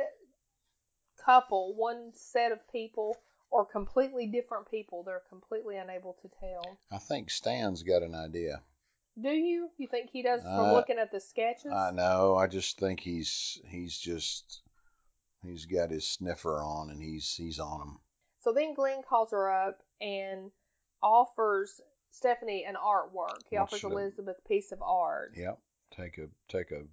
couple, 1.25 1.75
one 1.77 2.13
set 2.15 2.53
of 2.53 2.59
people, 2.73 3.17
or 3.51 3.65
completely 3.65 4.27
different 4.27 4.71
people. 4.71 5.03
They're 5.03 5.23
completely 5.29 5.77
unable 5.77 6.17
to 6.23 6.29
tell. 6.41 6.79
I 6.91 6.99
think 6.99 7.31
Stan's 7.31 7.83
got 7.83 8.03
an 8.03 8.15
idea. 8.15 8.63
Do 9.21 9.31
you? 9.31 9.71
You 9.77 9.87
think 9.89 10.11
he 10.11 10.23
does 10.23 10.43
from 10.43 10.51
Uh, 10.51 10.73
looking 10.73 10.99
at 10.99 11.11
the 11.13 11.21
sketches? 11.21 11.73
I 11.73 11.91
know. 11.91 12.37
I 12.37 12.47
just 12.47 12.79
think 12.79 13.01
he's 13.01 13.61
he's 13.67 13.99
just 13.99 14.63
he's 15.43 15.67
got 15.67 15.91
his 15.91 16.07
sniffer 16.07 16.63
on 16.63 16.91
and 16.91 17.03
he's 17.03 17.35
he's 17.35 17.59
on 17.59 17.81
him. 17.81 17.99
So 18.41 18.53
then 18.53 18.75
Glenn 18.75 19.03
calls 19.03 19.33
her 19.33 19.51
up 19.51 19.83
and 20.01 20.51
offers 21.03 21.81
Stephanie 22.11 22.65
an 22.65 22.77
artwork. 22.77 23.41
He 23.51 23.57
Wants 23.57 23.75
offers 23.75 23.85
Elizabeth 23.85 24.37
a 24.45 24.49
piece 24.49 24.73
of 24.73 24.81
art. 24.83 25.33
Yep. 25.37 25.59
Take 25.97 26.19
a 26.19 26.29
take 26.49 26.71
a 26.71 26.85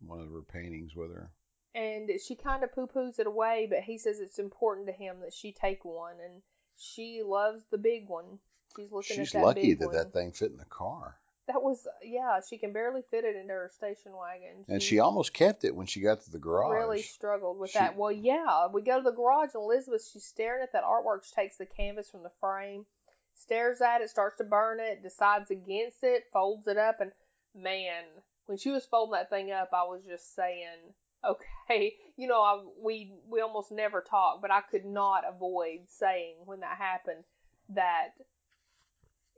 one 0.00 0.20
of 0.20 0.30
her 0.30 0.42
paintings 0.42 0.94
with 0.94 1.12
her. 1.12 1.30
And 1.74 2.10
she 2.26 2.34
kind 2.34 2.64
of 2.64 2.74
poo 2.74 2.86
poos 2.88 3.18
it 3.18 3.26
away, 3.26 3.66
but 3.70 3.80
he 3.80 3.98
says 3.98 4.18
it's 4.18 4.38
important 4.38 4.86
to 4.88 4.92
him 4.92 5.20
that 5.20 5.32
she 5.32 5.52
take 5.52 5.84
one. 5.84 6.16
And 6.24 6.42
she 6.76 7.22
loves 7.24 7.62
the 7.70 7.78
big 7.78 8.08
one. 8.08 8.38
She's 8.76 8.90
looking 8.92 9.16
She's 9.16 9.34
at 9.34 9.40
that 9.40 9.46
lucky 9.46 9.62
big 9.62 9.78
that 9.80 9.86
one. 9.86 9.96
that 9.96 10.12
thing 10.12 10.32
fit 10.32 10.50
in 10.50 10.56
the 10.58 10.64
car. 10.64 11.16
That 11.48 11.62
was, 11.62 11.86
yeah, 12.02 12.40
she 12.46 12.58
can 12.58 12.74
barely 12.74 13.00
fit 13.10 13.24
it 13.24 13.34
into 13.34 13.54
her 13.54 13.70
station 13.74 14.12
wagon. 14.12 14.66
And 14.68 14.82
she 14.82 14.98
almost 14.98 15.32
kept 15.32 15.64
it 15.64 15.74
when 15.74 15.86
she 15.86 16.00
got 16.02 16.20
to 16.24 16.30
the 16.30 16.38
garage. 16.38 16.74
really 16.74 17.02
struggled 17.02 17.58
with 17.58 17.70
She- 17.70 17.78
that. 17.78 17.96
Well, 17.96 18.12
yeah, 18.12 18.68
we 18.68 18.82
go 18.82 18.98
to 18.98 19.02
the 19.02 19.16
garage 19.16 19.54
and 19.54 19.62
Elizabeth, 19.62 20.06
she's 20.12 20.26
staring 20.26 20.62
at 20.62 20.72
that 20.74 20.84
artwork. 20.84 21.24
She 21.24 21.34
takes 21.34 21.56
the 21.56 21.64
canvas 21.64 22.10
from 22.10 22.22
the 22.22 22.32
frame, 22.38 22.84
stares 23.32 23.80
at 23.80 24.02
it, 24.02 24.10
starts 24.10 24.36
to 24.36 24.44
burn 24.44 24.78
it, 24.78 25.02
decides 25.02 25.50
against 25.50 26.04
it, 26.04 26.24
folds 26.32 26.66
it 26.68 26.76
up, 26.76 27.00
and 27.00 27.12
man, 27.54 28.04
when 28.46 28.58
she 28.58 28.70
was 28.70 28.84
folding 28.84 29.12
that 29.12 29.30
thing 29.30 29.50
up, 29.50 29.70
I 29.72 29.84
was 29.84 30.02
just 30.04 30.34
saying, 30.34 30.94
okay, 31.24 31.94
you 32.16 32.28
know, 32.28 32.42
I, 32.42 32.62
we 32.80 33.14
we 33.28 33.40
almost 33.40 33.72
never 33.72 34.00
talk, 34.00 34.40
but 34.42 34.50
I 34.52 34.60
could 34.60 34.84
not 34.84 35.24
avoid 35.26 35.80
saying 35.88 36.36
when 36.44 36.60
that 36.60 36.76
happened 36.76 37.24
that 37.70 38.10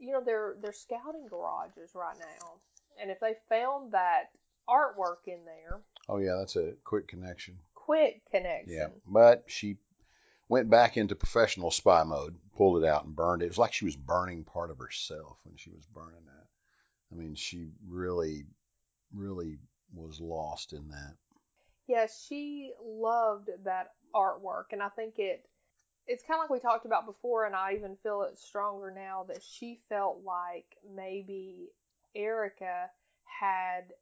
you 0.00 0.12
know 0.12 0.22
they're 0.24 0.56
they're 0.62 0.72
scouting 0.72 1.26
garages 1.28 1.92
right 1.94 2.16
now, 2.18 2.52
and 3.00 3.10
if 3.10 3.20
they 3.20 3.34
found 3.48 3.92
that 3.92 4.30
artwork 4.68 5.26
in 5.26 5.44
there, 5.44 5.80
Oh 6.08 6.18
yeah, 6.18 6.36
that's 6.38 6.56
a 6.56 6.72
quick 6.84 7.06
connection. 7.08 7.58
quick 7.74 8.22
connection. 8.30 8.72
Yeah, 8.72 8.88
but 9.06 9.44
she 9.46 9.76
went 10.48 10.68
back 10.70 10.96
into 10.96 11.14
professional 11.14 11.70
spy 11.70 12.02
mode, 12.02 12.36
pulled 12.56 12.82
it 12.82 12.88
out 12.88 13.04
and 13.04 13.14
burned 13.14 13.42
it. 13.42 13.46
It 13.46 13.50
was 13.50 13.58
like 13.58 13.72
she 13.72 13.84
was 13.84 13.96
burning 13.96 14.42
part 14.44 14.70
of 14.70 14.78
herself 14.78 15.38
when 15.44 15.56
she 15.56 15.70
was 15.70 15.86
burning 15.86 16.24
that. 16.26 16.46
I 17.12 17.14
mean, 17.16 17.34
she 17.34 17.68
really, 17.88 18.44
really 19.14 19.58
was 19.94 20.20
lost 20.20 20.72
in 20.72 20.88
that. 20.88 21.14
Yeah, 21.86 22.06
she 22.06 22.72
loved 22.84 23.50
that 23.64 23.92
artwork, 24.14 24.66
and 24.72 24.82
I 24.82 24.88
think 24.88 25.14
it. 25.18 25.44
It's 26.10 26.24
kind 26.24 26.38
of 26.38 26.42
like 26.42 26.50
we 26.50 26.58
talked 26.58 26.86
about 26.86 27.06
before, 27.06 27.46
and 27.46 27.54
I 27.54 27.74
even 27.74 27.96
feel 28.02 28.22
it 28.22 28.36
stronger 28.36 28.90
now 28.90 29.24
that 29.28 29.44
she 29.44 29.78
felt 29.88 30.22
like 30.24 30.66
maybe 30.92 31.68
Erica 32.16 32.90
had 33.22 33.92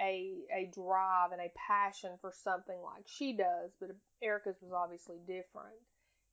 a 0.00 0.46
a 0.50 0.70
drive 0.74 1.32
and 1.32 1.40
a 1.42 1.52
passion 1.54 2.12
for 2.22 2.32
something 2.32 2.80
like 2.82 3.04
she 3.06 3.34
does, 3.34 3.72
but 3.78 3.90
Erica's 4.22 4.56
was 4.62 4.72
obviously 4.72 5.18
different. 5.26 5.76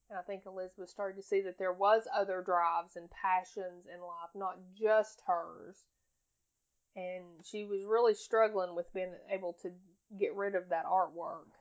And 0.09 0.17
I 0.17 0.21
think 0.21 0.43
Elizabeth 0.45 0.89
started 0.89 1.17
to 1.19 1.27
see 1.27 1.41
that 1.41 1.57
there 1.57 1.73
was 1.73 2.07
other 2.15 2.41
drives 2.41 2.95
and 2.95 3.09
passions 3.11 3.87
in 3.93 3.99
life, 3.99 4.29
not 4.33 4.59
just 4.79 5.21
hers. 5.27 5.75
And 6.95 7.25
she 7.43 7.65
was 7.65 7.83
really 7.85 8.13
struggling 8.13 8.75
with 8.75 8.93
being 8.93 9.13
able 9.29 9.57
to 9.63 9.71
get 10.17 10.35
rid 10.35 10.55
of 10.55 10.69
that 10.69 10.85
artwork. 10.85 11.51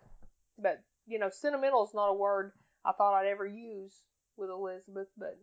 But, 0.57 0.85
you 1.07 1.19
know, 1.19 1.31
sentimental 1.31 1.85
is 1.85 1.95
not 1.95 2.11
a 2.11 2.15
word 2.15 2.53
I 2.85 2.93
thought 2.93 3.15
I'd 3.15 3.27
ever 3.29 3.47
use 3.47 3.95
with 4.37 4.51
Elizabeth, 4.51 5.09
but 5.17 5.39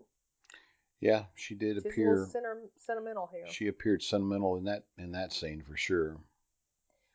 Yeah, 1.00 1.24
she 1.36 1.56
did 1.56 1.78
she's 1.78 1.86
a 1.86 1.90
appear. 1.90 2.10
little 2.12 2.26
senti- 2.28 2.70
sentimental 2.78 3.30
here. 3.34 3.48
She 3.50 3.68
appeared 3.68 4.04
sentimental 4.04 4.58
in 4.58 4.66
that 4.66 4.84
in 4.98 5.12
that 5.14 5.34
scene 5.34 5.62
for 5.64 5.76
sure. 5.78 6.18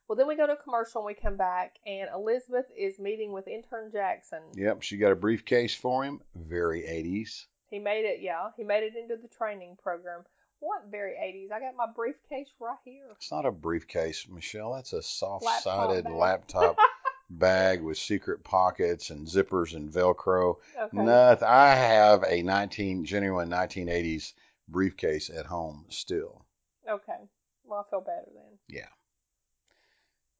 Well, 0.08 0.16
then 0.16 0.28
we 0.28 0.36
go 0.36 0.46
to 0.46 0.52
a 0.52 0.56
commercial 0.56 1.00
and 1.00 1.06
we 1.06 1.14
come 1.14 1.36
back, 1.36 1.76
and 1.84 2.08
Elizabeth 2.14 2.66
is 2.78 2.98
meeting 3.00 3.32
with 3.32 3.48
intern 3.48 3.90
Jackson. 3.92 4.40
Yep, 4.54 4.82
she 4.82 4.96
got 4.98 5.10
a 5.10 5.16
briefcase 5.16 5.74
for 5.74 6.04
him. 6.04 6.20
Very 6.36 6.82
80s. 6.82 7.46
He 7.70 7.80
made 7.80 8.04
it, 8.04 8.20
yeah, 8.20 8.50
he 8.56 8.62
made 8.62 8.84
it 8.84 8.94
into 8.96 9.16
the 9.20 9.26
training 9.28 9.76
program. 9.82 10.22
What 10.60 10.82
very 10.92 11.14
80s? 11.14 11.50
I 11.52 11.58
got 11.58 11.74
my 11.76 11.86
briefcase 11.92 12.48
right 12.60 12.76
here. 12.84 13.08
It's 13.16 13.32
not 13.32 13.44
a 13.46 13.50
briefcase, 13.50 14.28
Michelle. 14.28 14.74
That's 14.74 14.92
a 14.92 15.02
soft-sided 15.02 16.04
bag. 16.04 16.12
laptop 16.14 16.76
bag 17.30 17.82
with 17.82 17.98
secret 17.98 18.44
pockets 18.44 19.10
and 19.10 19.26
zippers 19.26 19.74
and 19.74 19.90
Velcro. 19.90 20.56
Okay. 20.78 20.96
Nothing. 20.96 21.48
I 21.48 21.74
have 21.74 22.22
a 22.24 22.42
19 22.42 23.04
genuine 23.04 23.48
1980s 23.50 24.32
briefcase 24.68 25.30
at 25.30 25.46
home 25.46 25.86
still. 25.88 26.44
Okay. 26.88 27.18
Well, 27.64 27.84
I 27.86 27.90
feel 27.90 28.00
better 28.00 28.28
then. 28.32 28.58
Yeah. 28.68 28.88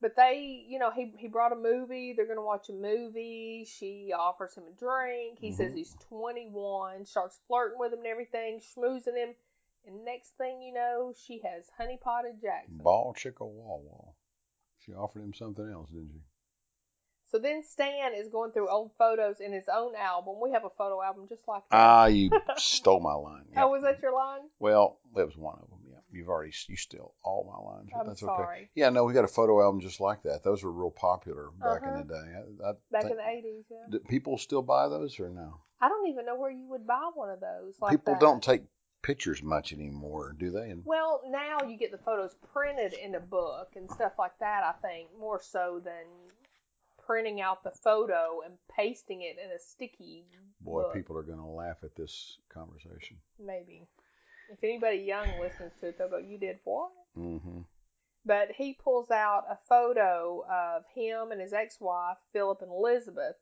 But 0.00 0.14
they, 0.14 0.64
you 0.68 0.78
know, 0.78 0.90
he 0.90 1.12
he 1.18 1.26
brought 1.26 1.52
a 1.52 1.56
movie. 1.56 2.12
They're 2.12 2.26
gonna 2.28 2.42
watch 2.42 2.68
a 2.68 2.72
movie. 2.72 3.66
She 3.66 4.12
offers 4.16 4.54
him 4.54 4.64
a 4.70 4.78
drink. 4.78 5.38
He 5.40 5.52
says 5.52 5.72
Mhm. 5.72 5.76
he's 5.76 5.94
21. 6.08 7.06
Starts 7.06 7.38
flirting 7.48 7.78
with 7.78 7.92
him 7.92 8.00
and 8.00 8.06
everything, 8.08 8.60
schmoozing 8.60 9.16
him. 9.16 9.34
And 9.86 10.04
next 10.04 10.36
thing 10.36 10.60
you 10.62 10.74
know, 10.74 11.14
she 11.16 11.38
has 11.40 11.70
honey 11.78 11.96
potted 12.00 12.40
Jackson. 12.40 12.76
Ball 12.76 13.14
chicka 13.14 13.40
wall 13.46 13.82
wall. 13.82 14.16
She 14.80 14.92
offered 14.92 15.22
him 15.22 15.32
something 15.34 15.68
else, 15.68 15.88
didn't 15.90 16.12
she? 16.12 16.20
So 17.28 17.38
then 17.38 17.62
Stan 17.64 18.14
is 18.14 18.28
going 18.28 18.52
through 18.52 18.68
old 18.70 18.92
photos 18.98 19.40
in 19.40 19.52
his 19.52 19.64
own 19.72 19.94
album. 19.96 20.36
We 20.40 20.52
have 20.52 20.64
a 20.64 20.70
photo 20.70 21.02
album 21.02 21.26
just 21.28 21.42
like 21.48 21.62
that. 21.70 21.76
Ah, 21.76 22.06
you 22.06 22.30
stole 22.56 23.00
my 23.00 23.14
line. 23.14 23.46
Oh, 23.56 23.68
was 23.68 23.82
that 23.82 24.00
your 24.00 24.14
line? 24.14 24.42
Well, 24.60 25.00
that 25.14 25.26
was 25.26 25.36
one 25.36 25.58
of 25.60 25.68
them. 25.68 25.80
Yeah, 25.90 25.98
you've 26.10 26.28
already 26.28 26.52
you 26.68 26.76
steal 26.76 27.14
all 27.24 27.44
my 27.52 27.72
lines. 27.74 27.90
but 27.92 28.00
I'm 28.00 28.06
that's 28.06 28.20
sorry. 28.20 28.56
okay. 28.58 28.70
Yeah, 28.76 28.90
no, 28.90 29.04
we 29.04 29.12
got 29.12 29.24
a 29.24 29.28
photo 29.28 29.60
album 29.60 29.80
just 29.80 30.00
like 30.00 30.22
that. 30.22 30.44
Those 30.44 30.62
were 30.62 30.70
real 30.70 30.90
popular 30.92 31.50
back 31.58 31.82
Uh-huh. 31.82 31.90
in 31.90 32.06
the 32.06 32.14
day. 32.14 32.64
I, 32.64 32.68
I 32.70 32.72
Back 32.92 33.10
in 33.10 33.16
the 33.16 33.22
80s, 33.22 33.64
yeah. 33.70 33.76
Do 33.90 33.98
people 34.00 34.38
still 34.38 34.62
buy 34.62 34.88
those 34.88 35.18
or 35.18 35.28
no? 35.28 35.60
I 35.80 35.88
don't 35.88 36.06
even 36.08 36.26
know 36.26 36.36
where 36.36 36.50
you 36.50 36.68
would 36.68 36.86
buy 36.86 37.10
one 37.14 37.30
of 37.30 37.40
those. 37.40 37.74
Like 37.80 37.90
people 37.90 38.14
that. 38.14 38.20
don't 38.20 38.42
take 38.42 38.62
pictures 39.02 39.42
much 39.42 39.72
anymore, 39.72 40.34
do 40.38 40.50
they? 40.50 40.74
Well, 40.84 41.22
now 41.28 41.58
you 41.68 41.76
get 41.76 41.90
the 41.90 41.98
photos 41.98 42.34
printed 42.52 42.92
in 42.94 43.14
a 43.16 43.20
book 43.20 43.72
and 43.76 43.90
stuff 43.90 44.12
like 44.18 44.38
that, 44.40 44.62
I 44.62 44.72
think, 44.86 45.08
more 45.18 45.40
so 45.40 45.80
than 45.84 46.04
printing 47.06 47.40
out 47.40 47.62
the 47.62 47.70
photo 47.70 48.40
and 48.44 48.54
pasting 48.74 49.22
it 49.22 49.36
in 49.42 49.50
a 49.50 49.58
sticky 49.58 50.24
boy, 50.60 50.82
book. 50.82 50.94
people 50.94 51.16
are 51.16 51.22
going 51.22 51.38
to 51.38 51.44
laugh 51.44 51.78
at 51.82 51.94
this 51.96 52.38
conversation. 52.52 53.16
Maybe. 53.38 53.86
If 54.50 54.62
anybody 54.62 54.98
young 54.98 55.28
listens 55.40 55.72
to 55.80 55.88
it, 55.88 55.98
they'll 55.98 56.10
go, 56.10 56.18
You 56.18 56.38
did 56.38 56.58
what? 56.64 56.90
Mm-hmm. 57.16 57.60
But 58.24 58.52
he 58.56 58.74
pulls 58.74 59.10
out 59.10 59.44
a 59.48 59.58
photo 59.68 60.44
of 60.50 60.82
him 60.94 61.30
and 61.30 61.40
his 61.40 61.52
ex 61.52 61.80
wife, 61.80 62.16
Philip 62.32 62.60
and 62.60 62.70
Elizabeth. 62.70 63.36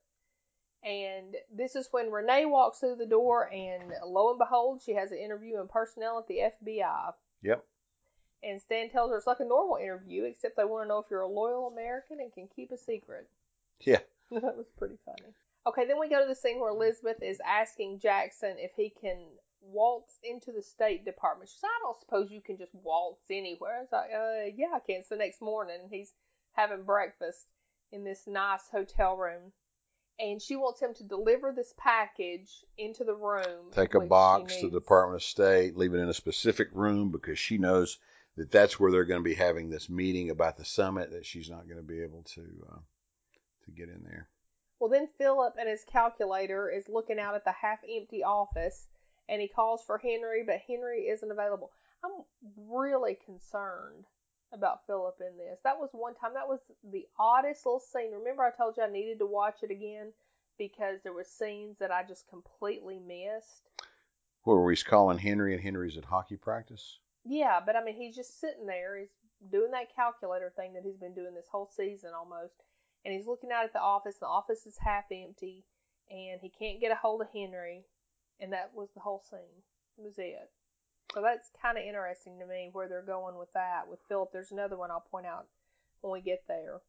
And 0.84 1.36
this 1.50 1.74
is 1.74 1.88
when 1.90 2.10
Renee 2.10 2.44
walks 2.44 2.80
through 2.80 2.96
the 2.96 3.06
door, 3.06 3.50
and 3.50 3.90
lo 4.04 4.28
and 4.28 4.38
behold, 4.38 4.82
she 4.84 4.92
has 4.92 5.10
an 5.12 5.18
interview 5.18 5.58
in 5.58 5.68
personnel 5.68 6.18
at 6.18 6.28
the 6.28 6.40
FBI. 6.40 7.14
Yep. 7.42 7.64
And 8.42 8.60
Stan 8.60 8.90
tells 8.90 9.10
her 9.10 9.16
it's 9.16 9.26
like 9.26 9.40
a 9.40 9.46
normal 9.46 9.78
interview, 9.78 10.24
except 10.24 10.58
they 10.58 10.64
want 10.64 10.84
to 10.84 10.88
know 10.88 10.98
if 10.98 11.06
you're 11.10 11.22
a 11.22 11.26
loyal 11.26 11.68
American 11.68 12.20
and 12.20 12.30
can 12.34 12.48
keep 12.54 12.70
a 12.70 12.76
secret. 12.76 13.26
Yeah. 13.80 13.98
that 14.30 14.56
was 14.56 14.66
pretty 14.78 14.96
funny. 15.04 15.34
Okay, 15.66 15.86
then 15.86 15.98
we 15.98 16.08
go 16.08 16.20
to 16.22 16.28
the 16.28 16.34
scene 16.34 16.60
where 16.60 16.70
Elizabeth 16.70 17.22
is 17.22 17.38
asking 17.46 18.00
Jackson 18.00 18.56
if 18.58 18.72
he 18.76 18.90
can 19.00 19.18
waltz 19.60 20.18
into 20.22 20.52
the 20.52 20.62
State 20.62 21.04
Department. 21.04 21.48
She 21.50 21.56
says, 21.56 21.64
I 21.64 21.80
don't 21.82 21.98
suppose 22.00 22.30
you 22.30 22.40
can 22.42 22.56
just 22.58 22.74
waltz 22.74 23.24
anywhere. 23.30 23.80
It's 23.82 23.92
like, 23.92 24.10
uh, 24.14 24.50
yeah, 24.56 24.68
I 24.74 24.80
can. 24.80 25.00
It's 25.00 25.08
the 25.08 25.16
next 25.16 25.40
morning, 25.40 25.76
and 25.82 25.90
he's 25.90 26.12
having 26.52 26.82
breakfast 26.84 27.46
in 27.92 28.04
this 28.04 28.26
nice 28.26 28.62
hotel 28.70 29.16
room. 29.16 29.52
and 30.18 30.40
she 30.40 30.54
wants 30.56 30.80
him 30.80 30.94
to 30.94 31.02
deliver 31.04 31.52
this 31.52 31.74
package 31.76 32.64
into 32.78 33.02
the 33.04 33.14
room. 33.14 33.70
Take 33.72 33.94
a 33.94 34.00
box 34.00 34.56
to 34.58 34.68
the. 34.68 34.78
Department 34.78 35.16
of 35.16 35.24
State, 35.24 35.76
leave 35.76 35.92
it 35.94 35.98
in 35.98 36.08
a 36.08 36.14
specific 36.14 36.68
room 36.72 37.10
because 37.10 37.38
she 37.38 37.58
knows 37.58 37.98
that 38.36 38.50
that's 38.50 38.78
where 38.78 38.90
they're 38.92 39.04
going 39.04 39.20
to 39.20 39.28
be 39.28 39.34
having 39.34 39.70
this 39.70 39.88
meeting 39.88 40.30
about 40.30 40.56
the 40.56 40.64
summit. 40.64 41.10
That 41.10 41.26
she's 41.26 41.50
not 41.50 41.66
going 41.66 41.78
to 41.78 41.82
be 41.82 42.00
able 42.02 42.22
to 42.34 42.42
uh, 42.70 42.78
to 43.64 43.70
get 43.70 43.88
in 43.88 44.02
there. 44.04 44.28
Well, 44.80 44.90
then 44.90 45.08
Philip 45.18 45.54
and 45.58 45.68
his 45.68 45.84
calculator 45.84 46.70
is 46.70 46.88
looking 46.88 47.18
out 47.18 47.34
at 47.34 47.44
the 47.44 47.52
half-empty 47.52 48.22
office, 48.24 48.88
and 49.28 49.40
he 49.40 49.48
calls 49.48 49.82
for 49.86 49.98
Henry, 49.98 50.42
but 50.44 50.60
Henry 50.66 51.02
isn't 51.02 51.30
available. 51.30 51.70
I'm 52.04 52.24
really 52.68 53.16
concerned 53.24 54.04
about 54.52 54.86
Philip 54.86 55.16
in 55.20 55.38
this. 55.38 55.58
That 55.64 55.78
was 55.78 55.90
one 55.92 56.14
time. 56.14 56.32
That 56.34 56.48
was 56.48 56.60
the 56.92 57.06
oddest 57.18 57.64
little 57.64 57.80
scene. 57.80 58.12
Remember, 58.12 58.42
I 58.42 58.50
told 58.50 58.76
you 58.76 58.82
I 58.82 58.90
needed 58.90 59.18
to 59.20 59.26
watch 59.26 59.62
it 59.62 59.70
again 59.70 60.12
because 60.58 61.00
there 61.02 61.14
were 61.14 61.24
scenes 61.24 61.78
that 61.78 61.90
I 61.90 62.02
just 62.02 62.28
completely 62.28 62.98
missed. 62.98 63.70
Where 64.42 64.70
he's 64.70 64.82
calling 64.82 65.18
Henry 65.18 65.54
and 65.54 65.62
Henry's 65.62 65.96
at 65.96 66.04
hockey 66.04 66.36
practice. 66.36 66.98
Yeah, 67.24 67.60
but 67.64 67.74
I 67.74 67.82
mean, 67.82 67.96
he's 67.96 68.14
just 68.14 68.38
sitting 68.38 68.66
there. 68.66 68.98
He's 68.98 69.08
doing 69.50 69.70
that 69.70 69.94
calculator 69.94 70.52
thing 70.54 70.74
that 70.74 70.84
he's 70.84 70.98
been 70.98 71.14
doing 71.14 71.34
this 71.34 71.48
whole 71.50 71.70
season 71.74 72.10
almost. 72.14 72.62
And 73.04 73.14
he's 73.14 73.26
looking 73.26 73.50
out 73.52 73.64
at 73.64 73.72
the 73.72 73.80
office. 73.80 74.16
The 74.18 74.26
office 74.26 74.66
is 74.66 74.76
half 74.80 75.04
empty, 75.12 75.64
and 76.10 76.40
he 76.40 76.48
can't 76.48 76.80
get 76.80 76.92
a 76.92 76.94
hold 76.96 77.20
of 77.20 77.28
Henry. 77.32 77.84
And 78.40 78.52
that 78.52 78.72
was 78.74 78.88
the 78.94 79.00
whole 79.00 79.22
scene. 79.30 79.62
It 79.98 80.02
was 80.02 80.14
it. 80.18 80.50
So 81.12 81.22
that's 81.22 81.50
kind 81.62 81.78
of 81.78 81.84
interesting 81.84 82.38
to 82.40 82.46
me 82.46 82.70
where 82.72 82.88
they're 82.88 83.02
going 83.02 83.36
with 83.38 83.52
that. 83.52 83.88
With 83.88 84.00
Philip, 84.08 84.30
there's 84.32 84.50
another 84.50 84.76
one 84.76 84.90
I'll 84.90 85.04
point 85.10 85.26
out 85.26 85.46
when 86.00 86.12
we 86.12 86.20
get 86.20 86.42
there. 86.48 86.80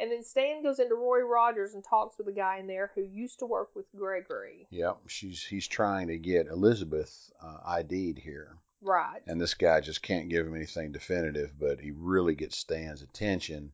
And 0.00 0.12
then 0.12 0.22
Stan 0.22 0.62
goes 0.62 0.78
into 0.78 0.94
Roy 0.94 1.20
Rogers 1.20 1.74
and 1.74 1.82
talks 1.82 2.18
with 2.18 2.28
a 2.28 2.32
guy 2.32 2.58
in 2.58 2.66
there 2.66 2.92
who 2.94 3.02
used 3.02 3.38
to 3.40 3.46
work 3.46 3.70
with 3.74 3.86
Gregory. 3.96 4.66
Yep, 4.70 4.98
she's 5.08 5.42
he's 5.42 5.66
trying 5.66 6.08
to 6.08 6.18
get 6.18 6.46
Elizabeth 6.46 7.32
uh, 7.42 7.58
ID'd 7.66 8.18
here, 8.18 8.58
Right. 8.80 9.22
and 9.26 9.40
this 9.40 9.54
guy 9.54 9.80
just 9.80 10.02
can't 10.02 10.28
give 10.28 10.46
him 10.46 10.54
anything 10.54 10.92
definitive. 10.92 11.58
But 11.58 11.80
he 11.80 11.90
really 11.90 12.36
gets 12.36 12.58
Stan's 12.58 13.02
attention 13.02 13.72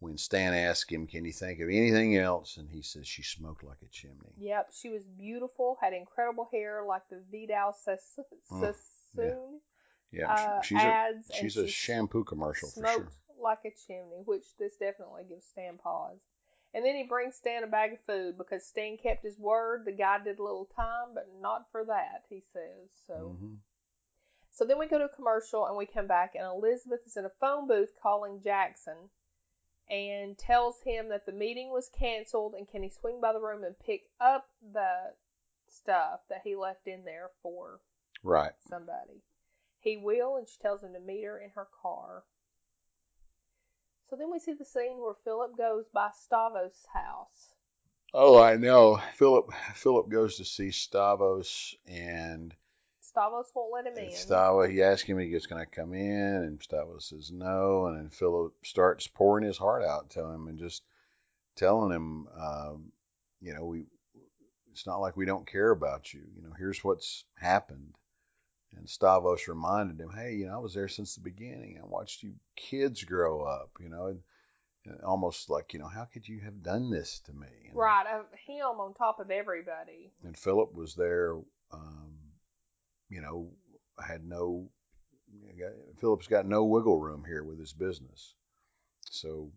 when 0.00 0.16
Stan 0.16 0.54
asks 0.54 0.90
him, 0.92 1.06
"Can 1.06 1.24
you 1.24 1.32
think 1.32 1.60
of 1.60 1.68
anything 1.68 2.16
else?" 2.16 2.56
and 2.56 2.70
he 2.70 2.82
says, 2.82 3.06
"She 3.06 3.22
smoked 3.22 3.62
like 3.62 3.82
a 3.82 3.88
chimney." 3.88 4.32
Yep, 4.38 4.72
she 4.72 4.88
was 4.90 5.02
beautiful, 5.02 5.76
had 5.80 5.92
incredible 5.92 6.48
hair 6.52 6.84
like 6.84 7.08
the 7.08 7.20
Vidal 7.30 7.72
Sassoon 7.72 8.24
Mm, 8.50 8.60
Sassoon 8.60 9.60
Yeah, 10.10 10.34
uh, 10.34 10.62
she's 10.62 10.78
a 10.84 10.88
ads. 10.88 11.30
she's 11.34 11.56
a 11.56 11.66
she 11.66 11.72
shampoo 11.72 12.24
commercial 12.24 12.68
for 12.68 12.80
smoked 12.80 12.94
sure. 12.94 13.12
like 13.42 13.64
a 13.64 13.70
chimney, 13.70 14.22
which 14.24 14.56
this 14.58 14.76
definitely 14.76 15.24
gives 15.24 15.44
Stan 15.46 15.78
pause. 15.78 16.18
And 16.74 16.84
then 16.84 16.94
he 16.96 17.04
brings 17.04 17.36
Stan 17.36 17.64
a 17.64 17.66
bag 17.66 17.94
of 17.94 18.00
food 18.00 18.36
because 18.38 18.64
Stan 18.64 18.96
kept 18.98 19.24
his 19.24 19.38
word. 19.38 19.84
The 19.84 19.92
guy 19.92 20.18
did 20.18 20.38
a 20.38 20.42
little 20.42 20.66
time, 20.76 21.14
but 21.14 21.28
not 21.40 21.70
for 21.72 21.84
that, 21.84 22.24
he 22.28 22.42
says. 22.52 22.90
So, 23.06 23.36
hmm 23.38 23.54
so 24.50 24.64
then 24.64 24.78
we 24.78 24.88
go 24.88 24.98
to 24.98 25.04
a 25.04 25.08
commercial 25.08 25.66
and 25.66 25.76
we 25.76 25.86
come 25.86 26.06
back, 26.08 26.34
and 26.34 26.44
Elizabeth 26.44 27.06
is 27.06 27.16
in 27.16 27.24
a 27.24 27.30
phone 27.40 27.68
booth 27.68 27.94
calling 28.02 28.40
Jackson 28.42 29.10
and 29.90 30.36
tells 30.36 30.80
him 30.82 31.08
that 31.08 31.26
the 31.26 31.32
meeting 31.32 31.70
was 31.70 31.90
canceled 31.98 32.54
and 32.54 32.68
can 32.68 32.82
he 32.82 32.90
swing 32.90 33.20
by 33.20 33.32
the 33.32 33.40
room 33.40 33.64
and 33.64 33.78
pick 33.78 34.02
up 34.20 34.48
the 34.72 35.14
stuff 35.68 36.20
that 36.28 36.42
he 36.44 36.54
left 36.56 36.86
in 36.86 37.04
there 37.04 37.30
for 37.42 37.80
Right. 38.22 38.52
somebody. 38.68 39.22
He 39.80 39.96
will, 39.96 40.36
and 40.36 40.48
she 40.48 40.58
tells 40.58 40.82
him 40.82 40.92
to 40.92 41.00
meet 41.00 41.24
her 41.24 41.38
in 41.38 41.50
her 41.50 41.68
car. 41.82 42.24
So 44.10 44.16
then 44.16 44.30
we 44.32 44.38
see 44.38 44.54
the 44.54 44.64
scene 44.64 44.98
where 44.98 45.14
Philip 45.24 45.56
goes 45.56 45.86
by 45.92 46.10
Stavos' 46.10 46.86
house. 46.92 47.54
Oh, 48.14 48.38
I 48.38 48.56
know. 48.56 49.00
Philip 49.14 49.52
Philip 49.74 50.08
goes 50.08 50.36
to 50.36 50.44
see 50.44 50.68
Stavos 50.68 51.74
and 51.86 52.54
Stavos 53.14 53.46
won't 53.54 53.72
let 53.72 53.86
him 53.86 53.96
in. 53.96 54.10
Stavos 54.10 54.70
he 54.70 54.82
asks 54.82 55.08
him 55.08 55.18
if 55.18 55.28
he's 55.28 55.46
going 55.46 55.64
to 55.64 55.70
come 55.70 55.94
in 55.94 56.42
and 56.42 56.60
Stavos 56.60 57.02
says 57.08 57.30
no 57.32 57.86
and 57.86 57.96
then 57.96 58.10
Philip 58.10 58.54
starts 58.64 59.06
pouring 59.06 59.44
his 59.44 59.58
heart 59.58 59.82
out 59.84 60.10
to 60.10 60.24
him 60.24 60.48
and 60.48 60.58
just 60.58 60.82
telling 61.56 61.90
him 61.92 62.28
um, 62.38 62.92
you 63.40 63.54
know 63.54 63.64
we 63.64 63.84
it's 64.72 64.86
not 64.86 65.00
like 65.00 65.16
we 65.16 65.26
don't 65.26 65.50
care 65.50 65.70
about 65.70 66.12
you 66.12 66.22
you 66.36 66.42
know 66.42 66.52
here's 66.58 66.84
what's 66.84 67.24
happened 67.36 67.94
and 68.76 68.86
Stavos 68.86 69.48
reminded 69.48 70.00
him 70.00 70.10
hey 70.14 70.34
you 70.34 70.46
know 70.46 70.54
I 70.54 70.58
was 70.58 70.74
there 70.74 70.88
since 70.88 71.14
the 71.14 71.20
beginning 71.22 71.78
I 71.82 71.86
watched 71.86 72.22
you 72.22 72.34
kids 72.56 73.02
grow 73.04 73.42
up 73.42 73.70
you 73.80 73.88
know 73.88 74.06
and, 74.06 74.20
and 74.84 75.00
almost 75.02 75.50
like 75.50 75.72
you 75.72 75.78
know 75.78 75.88
how 75.88 76.04
could 76.04 76.28
you 76.28 76.40
have 76.40 76.62
done 76.62 76.90
this 76.90 77.20
to 77.26 77.32
me 77.32 77.46
and, 77.68 77.76
Right, 77.76 78.06
of 78.06 78.26
him 78.46 78.80
on 78.80 78.94
top 78.94 79.18
of 79.20 79.30
everybody. 79.30 80.12
and 80.24 80.36
Philip 80.36 80.74
was 80.74 80.94
there. 80.94 81.34
Um, 81.72 82.07
you 83.08 83.20
know, 83.20 83.50
I 83.98 84.06
had 84.06 84.24
no. 84.24 84.68
Philip's 86.00 86.26
got 86.26 86.46
no 86.46 86.64
wiggle 86.64 86.98
room 86.98 87.22
here 87.26 87.44
with 87.44 87.58
his 87.58 87.72
business. 87.72 88.34
So, 89.10 89.50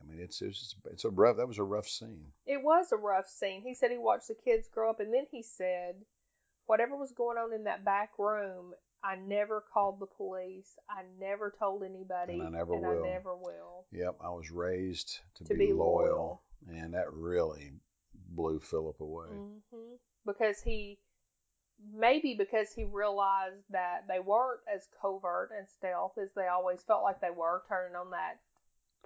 I 0.00 0.04
mean, 0.04 0.20
it's 0.20 0.42
it's 0.42 0.76
it's 0.90 1.04
a 1.04 1.10
rough. 1.10 1.36
That 1.36 1.48
was 1.48 1.58
a 1.58 1.64
rough 1.64 1.88
scene. 1.88 2.26
It 2.46 2.62
was 2.62 2.92
a 2.92 2.96
rough 2.96 3.28
scene. 3.28 3.62
He 3.62 3.74
said 3.74 3.90
he 3.90 3.98
watched 3.98 4.28
the 4.28 4.34
kids 4.34 4.68
grow 4.68 4.90
up, 4.90 5.00
and 5.00 5.12
then 5.12 5.26
he 5.30 5.42
said, 5.42 5.94
whatever 6.66 6.96
was 6.96 7.12
going 7.12 7.38
on 7.38 7.52
in 7.52 7.64
that 7.64 7.84
back 7.84 8.10
room, 8.18 8.74
I 9.02 9.16
never 9.16 9.64
called 9.72 10.00
the 10.00 10.06
police. 10.06 10.76
I 10.88 11.02
never 11.20 11.52
told 11.58 11.82
anybody, 11.82 12.34
And 12.34 12.42
I 12.42 12.50
never 12.50 12.74
and 12.74 12.82
will. 12.82 13.04
I 13.04 13.08
never 13.08 13.36
will. 13.36 13.86
Yep, 13.92 14.16
I 14.22 14.28
was 14.30 14.50
raised 14.50 15.20
to, 15.36 15.44
To 15.44 15.54
be, 15.54 15.66
be 15.66 15.72
loyal, 15.72 16.42
and 16.68 16.94
that 16.94 17.12
really 17.12 17.72
blew 18.30 18.60
Philip 18.60 19.00
away. 19.00 19.28
hmm 19.72 19.94
Because 20.26 20.60
he, 20.60 20.98
maybe 21.94 22.34
because 22.34 22.72
he 22.72 22.84
realized 22.84 23.64
that 23.70 24.04
they 24.08 24.20
weren't 24.20 24.60
as 24.72 24.88
covert 25.00 25.50
and 25.56 25.68
stealth 25.68 26.12
as 26.22 26.30
they 26.34 26.46
always 26.48 26.82
felt 26.82 27.02
like 27.02 27.20
they 27.20 27.30
were, 27.30 27.62
turning 27.68 27.94
on 27.96 28.10
that 28.10 28.40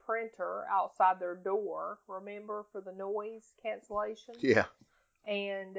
printer 0.04 0.64
outside 0.70 1.20
their 1.20 1.34
door. 1.36 1.98
Remember 2.08 2.66
for 2.72 2.80
the 2.80 2.92
noise 2.92 3.52
cancellation? 3.62 4.34
Yeah. 4.40 4.64
And 5.26 5.78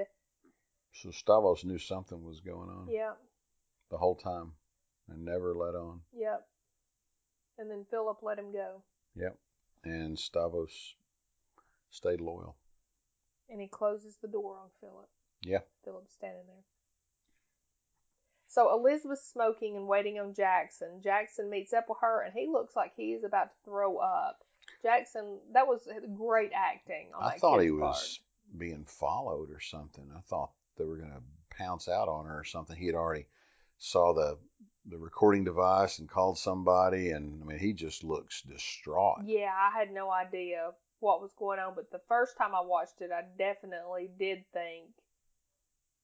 So 0.93 1.11
Stavros 1.11 1.65
knew 1.65 1.79
something 1.79 2.23
was 2.23 2.39
going 2.39 2.69
on 2.69 2.87
yeah, 2.89 3.13
the 3.89 3.97
whole 3.97 4.15
time, 4.15 4.53
and 5.09 5.25
never 5.25 5.53
let 5.55 5.75
on. 5.75 6.01
yep. 6.15 6.47
And 7.57 7.69
then 7.69 7.85
Philip 7.89 8.19
let 8.23 8.39
him 8.39 8.51
go, 8.51 8.81
Yep. 9.15 9.37
And 9.83 10.17
Stavos 10.17 10.93
stayed 11.91 12.21
loyal. 12.21 12.55
and 13.49 13.59
he 13.61 13.67
closes 13.67 14.15
the 14.21 14.27
door 14.27 14.57
on 14.57 14.69
Philip. 14.79 15.09
Yeah. 15.43 15.59
Philip's 15.83 16.13
standing 16.13 16.45
there. 16.47 16.63
So 18.53 18.71
Elizabeth's 18.71 19.27
smoking 19.27 19.75
and 19.75 19.87
waiting 19.87 20.19
on 20.19 20.35
Jackson. 20.35 21.01
Jackson 21.03 21.49
meets 21.49 21.73
up 21.73 21.85
with 21.89 21.97
her, 22.01 22.21
and 22.21 22.31
he 22.35 22.47
looks 22.47 22.75
like 22.75 22.93
he 22.95 23.13
is 23.13 23.23
about 23.23 23.45
to 23.45 23.55
throw 23.65 23.97
up. 23.97 24.43
Jackson, 24.83 25.39
that 25.53 25.65
was 25.65 25.87
great 26.15 26.51
acting. 26.53 27.07
On 27.15 27.23
I 27.23 27.37
thought 27.37 27.61
he 27.61 27.71
was 27.71 28.19
part. 28.19 28.59
being 28.59 28.85
followed 28.85 29.49
or 29.49 29.59
something. 29.59 30.07
I 30.15 30.19
thought 30.21 30.51
they 30.77 30.85
were 30.85 30.97
going 30.97 31.13
to 31.13 31.57
pounce 31.57 31.87
out 31.87 32.07
on 32.07 32.27
her 32.27 32.41
or 32.41 32.43
something. 32.43 32.77
He 32.77 32.85
had 32.85 32.95
already 32.95 33.25
saw 33.79 34.13
the 34.13 34.37
the 34.85 34.99
recording 34.99 35.45
device 35.45 35.97
and 35.97 36.07
called 36.07 36.37
somebody, 36.37 37.09
and 37.09 37.41
I 37.41 37.45
mean, 37.45 37.57
he 37.57 37.73
just 37.73 38.03
looks 38.03 38.43
distraught. 38.43 39.21
Yeah, 39.25 39.51
I 39.51 39.75
had 39.75 39.91
no 39.91 40.11
idea 40.11 40.71
what 40.99 41.21
was 41.21 41.33
going 41.39 41.57
on, 41.57 41.73
but 41.73 41.89
the 41.89 42.01
first 42.07 42.37
time 42.37 42.53
I 42.53 42.61
watched 42.61 43.01
it, 43.01 43.09
I 43.11 43.23
definitely 43.35 44.11
did 44.19 44.43
think 44.53 44.89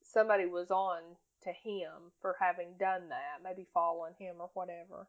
somebody 0.02 0.48
was 0.48 0.72
on 0.72 1.02
to 1.44 1.52
him 1.52 2.12
for 2.22 2.36
having 2.40 2.74
done 2.80 3.10
that, 3.10 3.44
maybe 3.44 3.68
following 3.74 4.14
him 4.18 4.36
or 4.40 4.50
whatever. 4.54 5.08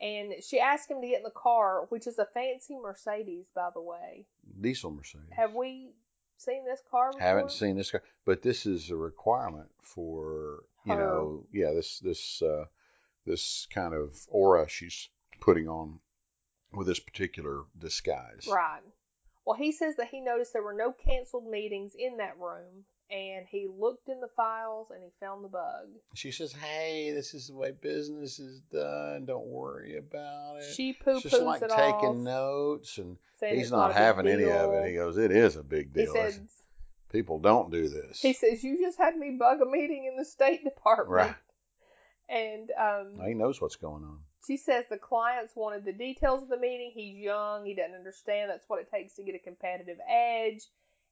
And 0.00 0.34
she 0.42 0.58
asked 0.58 0.90
him 0.90 1.00
to 1.00 1.06
get 1.06 1.18
in 1.18 1.22
the 1.22 1.30
car, 1.30 1.86
which 1.88 2.06
is 2.06 2.18
a 2.18 2.26
fancy 2.26 2.76
Mercedes, 2.76 3.46
by 3.54 3.68
the 3.72 3.80
way. 3.80 4.26
Diesel 4.60 4.90
Mercedes. 4.90 5.28
Have 5.30 5.54
we 5.54 5.92
seen 6.36 6.64
this 6.64 6.80
car 6.90 7.12
before? 7.12 7.26
Haven't 7.26 7.52
seen 7.52 7.76
this 7.76 7.90
car, 7.90 8.02
but 8.24 8.42
this 8.42 8.66
is 8.66 8.90
a 8.90 8.96
requirement 8.96 9.70
for 9.82 10.64
you 10.84 10.94
Her. 10.94 10.98
know, 10.98 11.46
yeah, 11.52 11.72
this 11.72 12.00
this 12.00 12.42
uh, 12.42 12.64
this 13.24 13.66
kind 13.72 13.94
of 13.94 14.18
aura 14.28 14.68
she's 14.68 15.08
putting 15.40 15.68
on 15.68 16.00
with 16.72 16.86
this 16.88 16.98
particular 17.00 17.62
disguise. 17.78 18.48
Right. 18.50 18.82
Well, 19.46 19.56
he 19.56 19.72
says 19.72 19.96
that 19.96 20.08
he 20.08 20.20
noticed 20.20 20.52
there 20.52 20.62
were 20.62 20.72
no 20.74 20.92
canceled 20.92 21.46
meetings 21.46 21.94
in 21.96 22.16
that 22.16 22.38
room, 22.38 22.84
and 23.14 23.46
he 23.48 23.68
looked 23.78 24.08
in 24.08 24.20
the 24.20 24.28
files 24.36 24.88
and 24.90 25.00
he 25.02 25.10
found 25.20 25.44
the 25.44 25.48
bug. 25.48 25.86
She 26.14 26.32
says, 26.32 26.52
"Hey, 26.52 27.12
this 27.12 27.32
is 27.32 27.46
the 27.46 27.54
way 27.54 27.70
business 27.70 28.40
is 28.40 28.60
done. 28.72 29.24
Don't 29.26 29.46
worry 29.46 29.96
about 29.96 30.56
it." 30.56 30.74
She 30.74 30.92
poo 30.92 31.12
It's 31.12 31.22
just 31.22 31.36
poos 31.36 31.44
like 31.44 31.62
it 31.62 31.70
taking 31.70 32.08
off. 32.08 32.16
notes, 32.16 32.98
and 32.98 33.16
he's 33.40 33.62
it's 33.62 33.70
not 33.70 33.92
having 33.94 34.26
any 34.26 34.50
of 34.50 34.72
it. 34.72 34.88
He 34.88 34.94
goes, 34.94 35.16
"It 35.16 35.30
is 35.30 35.56
a 35.56 35.62
big 35.62 35.92
deal. 35.92 36.12
Said, 36.12 36.32
said, 36.34 36.48
People 37.12 37.38
don't 37.38 37.70
do 37.70 37.88
this." 37.88 38.20
he 38.20 38.32
says, 38.32 38.64
you 38.64 38.80
just 38.80 38.98
had 38.98 39.16
me 39.16 39.36
bug 39.38 39.60
a 39.62 39.66
meeting 39.66 40.06
in 40.10 40.16
the 40.16 40.24
State 40.24 40.64
Department. 40.64 41.08
Right. 41.08 41.34
And 42.28 42.70
um, 42.78 43.24
he 43.24 43.34
knows 43.34 43.60
what's 43.60 43.76
going 43.76 44.02
on. 44.02 44.18
she 44.46 44.56
says 44.56 44.86
the 44.90 44.96
clients 44.98 45.52
wanted 45.54 45.84
the 45.84 45.92
details 45.92 46.42
of 46.42 46.48
the 46.48 46.56
meeting. 46.56 46.90
He's 46.92 47.16
young. 47.16 47.64
He 47.66 47.74
doesn't 47.74 47.94
understand. 47.94 48.50
That's 48.50 48.68
what 48.68 48.80
it 48.80 48.90
takes 48.90 49.14
to 49.14 49.22
get 49.22 49.34
a 49.34 49.38
competitive 49.38 49.98
edge. 50.10 50.62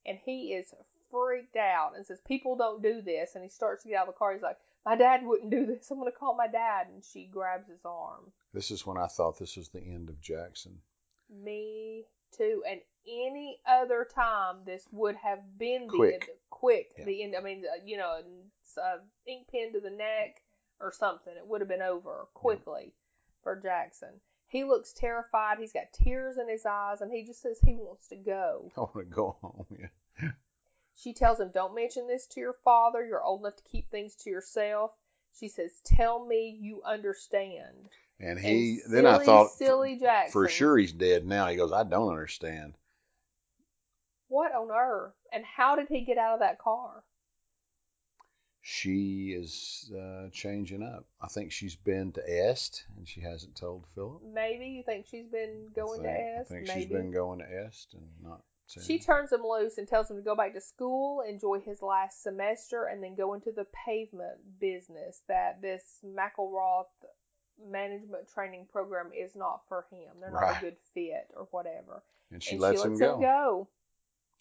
And 0.04 0.18
he 0.24 0.54
is 0.54 0.74
freaked 1.12 1.56
out 1.56 1.92
and 1.96 2.04
says, 2.04 2.18
People 2.26 2.56
don't 2.56 2.82
do 2.82 3.00
this. 3.02 3.36
And 3.36 3.44
he 3.44 3.50
starts 3.50 3.84
to 3.84 3.90
get 3.90 3.98
out 3.98 4.08
of 4.08 4.14
the 4.14 4.18
car. 4.18 4.32
He's 4.32 4.42
like, 4.42 4.58
My 4.84 4.96
dad 4.96 5.20
wouldn't 5.24 5.50
do 5.50 5.66
this. 5.66 5.90
I'm 5.90 5.98
going 6.00 6.10
to 6.10 6.18
call 6.18 6.34
my 6.36 6.48
dad. 6.48 6.88
And 6.92 7.04
she 7.04 7.26
grabs 7.26 7.68
his 7.68 7.84
arm. 7.84 8.32
This 8.52 8.70
is 8.70 8.84
when 8.86 8.96
I 8.96 9.06
thought 9.06 9.38
this 9.38 9.56
was 9.56 9.68
the 9.68 9.80
end 9.80 10.08
of 10.08 10.20
Jackson. 10.20 10.78
Me 11.30 12.04
too. 12.36 12.62
And 12.68 12.80
any 13.06 13.58
other 13.66 14.06
time, 14.14 14.56
this 14.64 14.86
would 14.90 15.16
have 15.16 15.40
been 15.58 15.86
the 15.86 15.96
Quick. 15.96 16.14
end. 16.14 16.24
Quick. 16.50 16.90
Yeah. 16.98 17.04
The 17.04 17.22
end. 17.22 17.34
I 17.38 17.42
mean, 17.42 17.64
uh, 17.64 17.80
you 17.84 17.96
know, 17.96 18.20
a 18.78 18.98
ink 19.30 19.48
pen 19.50 19.72
to 19.72 19.80
the 19.80 19.90
neck 19.90 20.42
or 20.80 20.92
something. 20.92 21.32
It 21.36 21.46
would 21.46 21.60
have 21.60 21.68
been 21.68 21.82
over 21.82 22.26
quickly 22.34 22.92
for 23.42 23.56
Jackson. 23.56 24.20
He 24.48 24.64
looks 24.64 24.92
terrified. 24.92 25.58
He's 25.58 25.72
got 25.72 25.92
tears 25.94 26.36
in 26.36 26.48
his 26.48 26.66
eyes, 26.66 27.00
and 27.00 27.10
he 27.10 27.24
just 27.24 27.40
says 27.40 27.58
he 27.64 27.74
wants 27.74 28.08
to 28.08 28.16
go. 28.16 28.70
I 28.76 28.80
want 28.80 28.94
to 28.96 29.04
go 29.04 29.36
home. 29.40 29.66
Yeah. 29.70 30.28
She 30.96 31.12
tells 31.12 31.40
him, 31.40 31.50
Don't 31.52 31.74
mention 31.74 32.06
this 32.06 32.26
to 32.28 32.40
your 32.40 32.56
father. 32.64 33.04
You're 33.04 33.22
old 33.22 33.40
enough 33.40 33.56
to 33.56 33.62
keep 33.64 33.90
things 33.90 34.14
to 34.16 34.30
yourself. 34.30 34.92
She 35.38 35.48
says, 35.48 35.80
Tell 35.84 36.24
me 36.24 36.56
you 36.60 36.82
understand. 36.84 37.88
And 38.20 38.38
he 38.38 38.80
And 38.84 38.94
then 38.94 39.06
I 39.06 39.24
thought 39.24 39.50
silly 39.50 39.98
Jackson. 39.98 40.32
for 40.32 40.48
sure 40.48 40.76
he's 40.76 40.92
dead 40.92 41.26
now. 41.26 41.48
He 41.48 41.56
goes, 41.56 41.72
I 41.72 41.82
don't 41.82 42.10
understand. 42.10 42.74
What 44.28 44.52
on 44.52 44.70
earth? 44.70 45.14
And 45.32 45.44
how 45.44 45.76
did 45.76 45.88
he 45.88 46.02
get 46.02 46.18
out 46.18 46.34
of 46.34 46.40
that 46.40 46.58
car? 46.58 47.02
She 48.64 49.32
is 49.36 49.92
uh, 49.92 50.28
changing 50.32 50.84
up. 50.84 51.04
I 51.20 51.26
think 51.26 51.50
she's 51.50 51.74
been 51.74 52.12
to 52.12 52.22
EST 52.22 52.84
and 52.96 53.08
she 53.08 53.20
hasn't 53.20 53.56
told 53.56 53.86
Philip. 53.94 54.22
Maybe 54.32 54.66
you 54.66 54.84
think 54.84 55.06
she's 55.10 55.26
been 55.26 55.66
going 55.74 56.02
think, 56.02 56.16
to 56.16 56.22
EST. 56.22 56.40
I 56.40 56.44
think 56.44 56.68
Maybe 56.68 56.80
she's 56.80 56.88
been 56.88 57.10
going 57.10 57.40
to 57.40 57.44
EST 57.44 57.94
and 57.94 58.08
not. 58.22 58.40
Saying 58.66 58.86
She 58.86 58.98
turns 58.98 59.32
him 59.32 59.42
loose 59.42 59.78
and 59.78 59.86
tells 59.88 60.10
him 60.10 60.16
to 60.16 60.22
go 60.22 60.34
back 60.36 60.54
to 60.54 60.60
school, 60.60 61.20
enjoy 61.20 61.60
his 61.60 61.82
last 61.82 62.22
semester, 62.22 62.84
and 62.84 63.02
then 63.02 63.14
go 63.14 63.34
into 63.34 63.52
the 63.52 63.66
pavement 63.86 64.38
business. 64.60 65.22
That 65.28 65.60
this 65.60 65.82
McElroth 66.04 66.86
management 67.64 68.28
training 68.32 68.66
program 68.72 69.10
is 69.16 69.34
not 69.36 69.62
for 69.68 69.86
him. 69.90 70.20
They're 70.20 70.30
not 70.30 70.40
Right. 70.40 70.56
a 70.56 70.60
good 70.60 70.76
fit 70.94 71.28
or 71.36 71.44
whatever. 71.50 72.02
and 72.30 72.42
she 72.42 72.52
and 72.52 72.60
lets, 72.62 72.80
she 72.80 72.86
him 72.86 72.94
lets 72.94 73.00
go. 73.00 73.14
him 73.14 73.20
go. 73.20 73.68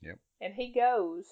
Yep. 0.01 0.19
And 0.39 0.53
he 0.53 0.71
goes. 0.71 1.25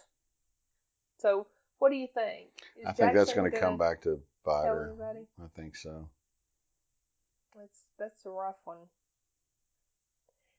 So, 1.18 1.48
what 1.80 1.90
do 1.90 1.96
you 1.96 2.08
think? 2.08 2.50
Is 2.78 2.86
I 2.86 2.92
think 2.92 3.14
that's 3.14 3.34
going 3.34 3.50
to 3.50 3.58
come 3.58 3.78
back 3.78 4.02
to 4.02 4.22
bite 4.44 4.66
her. 4.66 5.26
I 5.42 5.48
think 5.56 5.76
so. 5.76 6.10
That's 7.56 7.84
that's 7.98 8.26
a 8.26 8.30
rough 8.30 8.60
one. 8.66 8.78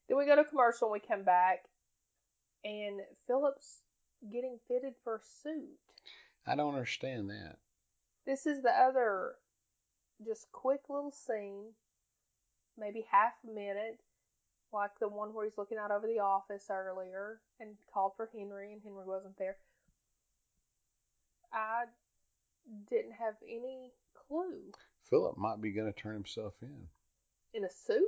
Then 0.09 0.19
we 0.19 0.27
go 0.27 0.37
to 0.37 0.45
commercial 0.45 0.89
and 0.89 0.93
we 0.93 1.07
come 1.07 1.23
back, 1.23 1.65
and 2.65 3.01
Philip's 3.27 3.83
getting 4.33 4.59
fitted 4.69 4.95
for 5.03 5.17
a 5.17 5.21
suit. 5.43 5.79
I 6.47 6.57
don't 6.57 6.75
understand 6.75 7.31
that. 7.31 7.57
This 8.27 8.47
is 8.47 8.63
the 8.63 8.71
other 8.71 9.35
just 10.25 10.51
quick 10.53 10.81
little 10.89 11.13
scene, 11.13 11.73
maybe 12.79 13.07
half 13.11 13.33
a 13.49 13.53
minute, 13.53 13.99
like 14.73 14.91
the 15.01 15.09
one 15.09 15.33
where 15.33 15.45
he's 15.45 15.59
looking 15.59 15.79
out 15.79 15.91
over 15.91 16.07
the 16.07 16.21
office 16.21 16.67
earlier 16.71 17.41
and 17.59 17.77
called 17.93 18.13
for 18.17 18.29
Henry 18.35 18.73
and 18.73 18.83
Henry 18.83 19.05
wasn't 19.05 19.39
there. 19.39 19.57
I 21.53 21.85
didn't 22.89 23.13
have 23.13 23.35
any 23.43 23.93
clue. 24.15 24.71
Philip 25.09 25.37
might 25.37 25.61
be 25.61 25.73
going 25.73 25.93
to 25.93 25.99
turn 25.99 26.15
himself 26.15 26.55
in 26.63 26.87
In 27.55 27.65
a 27.65 27.71
suit? 27.71 28.05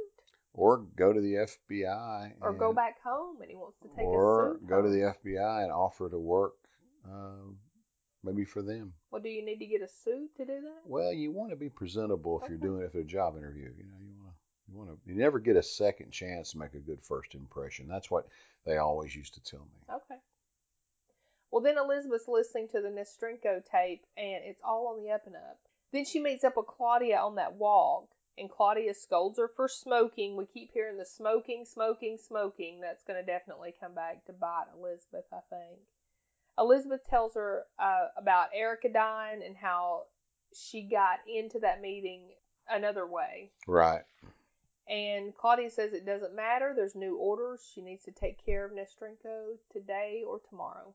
Or 0.55 0.85
go 0.97 1.13
to 1.13 1.21
the 1.21 1.47
FBI 1.47 2.33
Or 2.43 2.53
go 2.53 2.73
back 2.75 3.03
home 3.03 3.41
and 3.41 3.51
he 3.51 3.57
wants 3.57 3.79
to 3.83 3.89
take 3.97 4.05
or 4.05 4.49
a 4.49 4.53
suit. 4.53 4.61
Or 4.63 4.69
go 4.69 4.83
to 4.83 4.89
the 4.89 5.15
FBI 5.25 5.63
and 5.63 5.73
offer 5.73 6.11
to 6.11 6.19
work 6.19 6.55
uh, 7.07 7.53
maybe 8.23 8.45
for 8.45 8.63
them. 8.63 8.93
Well, 9.11 9.23
do 9.23 9.29
you 9.29 9.45
need 9.45 9.59
to 9.59 9.67
get 9.67 9.83
a 9.83 9.89
suit 9.89 10.37
to 10.37 10.45
do 10.45 10.61
that? 10.61 10.83
Well, 10.85 11.13
you 11.13 11.33
want 11.33 11.51
to 11.51 11.57
be 11.57 11.69
presentable 11.69 12.41
if 12.43 12.49
you're 12.49 12.59
doing 12.59 12.83
it 12.83 12.93
for 12.93 13.01
a 13.01 13.05
job 13.05 13.37
interview. 13.37 13.71
You 13.77 13.85
know, 13.85 13.99
you 14.01 14.15
want 14.19 14.31
to 14.31 14.35
you 14.71 14.79
want 14.79 14.91
to 14.91 14.99
you 15.07 15.15
never 15.15 15.39
get 15.39 15.57
a 15.57 15.63
second 15.63 16.13
chance 16.13 16.53
to 16.53 16.59
make 16.59 16.75
a 16.75 16.79
good 16.79 17.03
first 17.03 17.35
impression. 17.35 17.89
That's 17.89 18.11
what 18.11 18.27
they 18.65 18.77
always 18.77 19.15
used 19.15 19.35
to 19.35 19.43
tell 19.43 19.61
me. 19.61 19.95
Okay. 19.95 20.21
Well, 21.51 21.63
then 21.63 21.77
Elizabeth's 21.77 22.29
listening 22.29 22.69
to 22.69 22.81
the 22.81 22.89
Nesterenko 22.89 23.63
tape, 23.71 24.07
and 24.17 24.41
it's 24.45 24.61
all 24.65 24.89
on 24.89 25.03
the 25.03 25.11
up 25.11 25.27
and 25.27 25.37
up. 25.37 25.59
Then 25.93 26.07
she 26.07 26.19
meets 26.19 26.45
up 26.45 26.57
with 26.57 26.67
Claudia 26.67 27.19
on 27.19 27.35
that 27.35 27.53
walk, 27.55 28.09
and 28.39 28.51
Claudia 28.51 28.95
scolds 28.95 29.39
her 29.39 29.49
for 29.49 29.69
smoking. 29.69 30.37
We 30.37 30.47
keep 30.47 30.73
hearing 30.73 30.97
the 30.97 31.05
smoking, 31.05 31.65
smoking, 31.65 32.17
smoking. 32.17 32.81
That's 32.81 33.03
going 33.05 33.21
to 33.21 33.27
definitely 33.27 33.75
come 33.79 33.95
back 33.95 34.25
to 34.27 34.33
bite 34.33 34.67
Elizabeth, 34.77 35.27
I 35.33 35.41
think. 35.51 35.79
Elizabeth 36.59 37.01
tells 37.09 37.35
her 37.35 37.65
uh, 37.79 38.09
about 38.17 38.49
Erica 38.55 38.89
dying 38.89 39.43
and 39.45 39.57
how 39.57 40.05
she 40.55 40.83
got 40.83 41.19
into 41.27 41.59
that 41.61 41.81
meeting 41.81 42.23
another 42.69 43.07
way. 43.07 43.51
Right. 43.67 44.03
And 44.89 45.35
Claudia 45.35 45.71
says 45.71 45.93
it 45.93 46.07
doesn't 46.07 46.35
matter. 46.35 46.73
There's 46.75 46.95
new 46.95 47.17
orders. 47.17 47.61
She 47.75 47.81
needs 47.81 48.05
to 48.05 48.13
take 48.13 48.45
care 48.45 48.65
of 48.65 48.73
Nesterenko 48.73 49.57
today 49.73 50.23
or 50.27 50.41
tomorrow. 50.49 50.95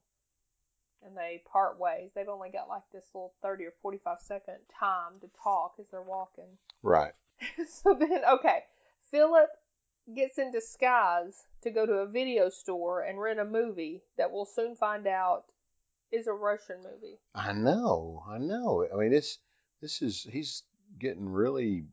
And 1.05 1.15
they 1.15 1.43
part 1.51 1.79
ways. 1.79 2.11
They've 2.13 2.27
only 2.27 2.49
got 2.49 2.67
like 2.67 2.83
this 2.91 3.05
little 3.13 3.33
30 3.41 3.65
or 3.65 3.73
45 3.81 4.17
second 4.19 4.57
time 4.77 5.19
to 5.21 5.29
talk 5.41 5.75
as 5.79 5.85
they're 5.89 6.01
walking. 6.01 6.57
Right. 6.83 7.13
so 7.69 7.95
then, 7.99 8.21
okay, 8.29 8.63
Philip 9.11 9.49
gets 10.15 10.37
in 10.37 10.51
disguise 10.51 11.43
to 11.61 11.71
go 11.71 11.85
to 11.85 11.93
a 11.93 12.07
video 12.07 12.49
store 12.49 13.01
and 13.01 13.19
rent 13.19 13.39
a 13.39 13.45
movie 13.45 14.03
that 14.17 14.31
we'll 14.31 14.45
soon 14.45 14.75
find 14.75 15.07
out 15.07 15.43
is 16.11 16.27
a 16.27 16.33
Russian 16.33 16.77
movie. 16.77 17.19
I 17.35 17.53
know. 17.53 18.23
I 18.29 18.37
know. 18.37 18.87
I 18.93 18.97
mean, 18.97 19.13
it's 19.13 19.39
this 19.81 20.01
is 20.01 20.25
he's 20.31 20.63
getting 20.99 21.27
really 21.27 21.85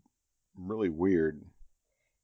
really 0.57 0.88
weird. 0.88 1.42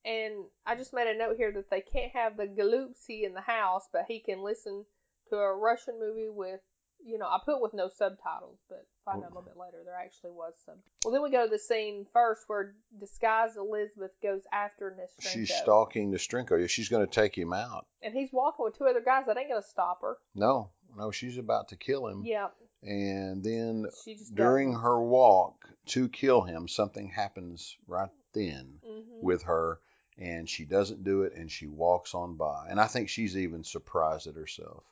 And 0.05 0.45
I 0.65 0.77
just 0.77 0.95
made 0.95 1.09
a 1.09 1.19
note 1.19 1.37
here 1.37 1.53
that 1.53 1.69
they 1.71 1.83
can't 1.83 2.13
have 2.13 2.37
the 2.37 2.47
Galupsi 2.47 3.25
in 3.25 3.35
the 3.35 3.41
house, 3.41 3.87
but 3.93 4.07
he 4.09 4.21
can 4.21 4.43
listen 4.43 4.85
to 5.29 5.37
a 5.37 5.55
Russian 5.55 5.99
movie 6.01 6.31
with, 6.31 6.61
you 7.05 7.19
know, 7.19 7.27
I 7.27 7.39
put 7.45 7.61
with 7.61 7.75
no 7.75 7.89
subtitles, 7.89 8.61
but 8.69 8.87
find 9.05 9.19
out 9.25 9.31
a 9.31 9.35
little 9.35 9.43
bit 9.43 9.57
later 9.57 9.79
there 9.85 9.97
actually 9.99 10.31
was 10.33 10.53
some. 10.65 10.77
Well, 11.05 11.13
then 11.13 11.23
we 11.23 11.31
go 11.31 11.45
to 11.45 11.51
the 11.51 11.59
scene 11.59 12.07
first 12.13 12.45
where 12.49 12.75
disguised 12.99 13.57
Elizabeth 13.57 14.13
goes 14.23 14.43
after 14.53 14.91
Nesterenko. 14.99 15.33
She's 15.33 15.55
stalking 15.55 16.13
Nesterenko. 16.13 16.61
Yeah, 16.61 16.67
She's 16.67 16.89
going 16.89 17.07
to 17.07 17.13
take 17.13 17.37
him 17.37 17.53
out. 17.53 17.87
And 18.03 18.15
he's 18.15 18.33
walking 18.33 18.65
with 18.65 18.77
two 18.79 18.87
other 18.87 19.01
guys 19.05 19.25
that 19.27 19.37
ain't 19.37 19.49
going 19.49 19.63
to 19.63 19.69
stop 19.69 20.03
her. 20.03 20.17
No, 20.35 20.71
no, 20.97 21.11
she's 21.11 21.39
about 21.39 21.69
to 21.69 21.77
kill 21.77 22.07
him. 22.07 22.23
Yeah, 22.25 22.49
And 22.83 23.43
then 23.45 23.87
during 24.35 24.71
doesn't. 24.73 24.83
her 24.83 25.01
walk 25.01 25.69
to 25.87 26.09
kill 26.09 26.43
him, 26.43 26.69
something 26.69 27.09
happens 27.09 27.77
right 27.87 28.11
then 28.33 28.81
Mhm. 28.87 29.23
with 29.23 29.43
her, 29.45 29.81
and 30.19 30.49
she 30.49 30.65
doesn't 30.65 31.03
do 31.05 31.23
it, 31.23 31.33
and 31.35 31.51
she 31.51 31.67
walks 31.67 32.15
on 32.15 32.37
by. 32.37 32.67
And 32.69 32.81
I 32.81 32.87
think 32.87 33.09
she's 33.09 33.37
even 33.37 33.65
surprised 33.65 34.27
at 34.27 34.35
herself 34.35 34.85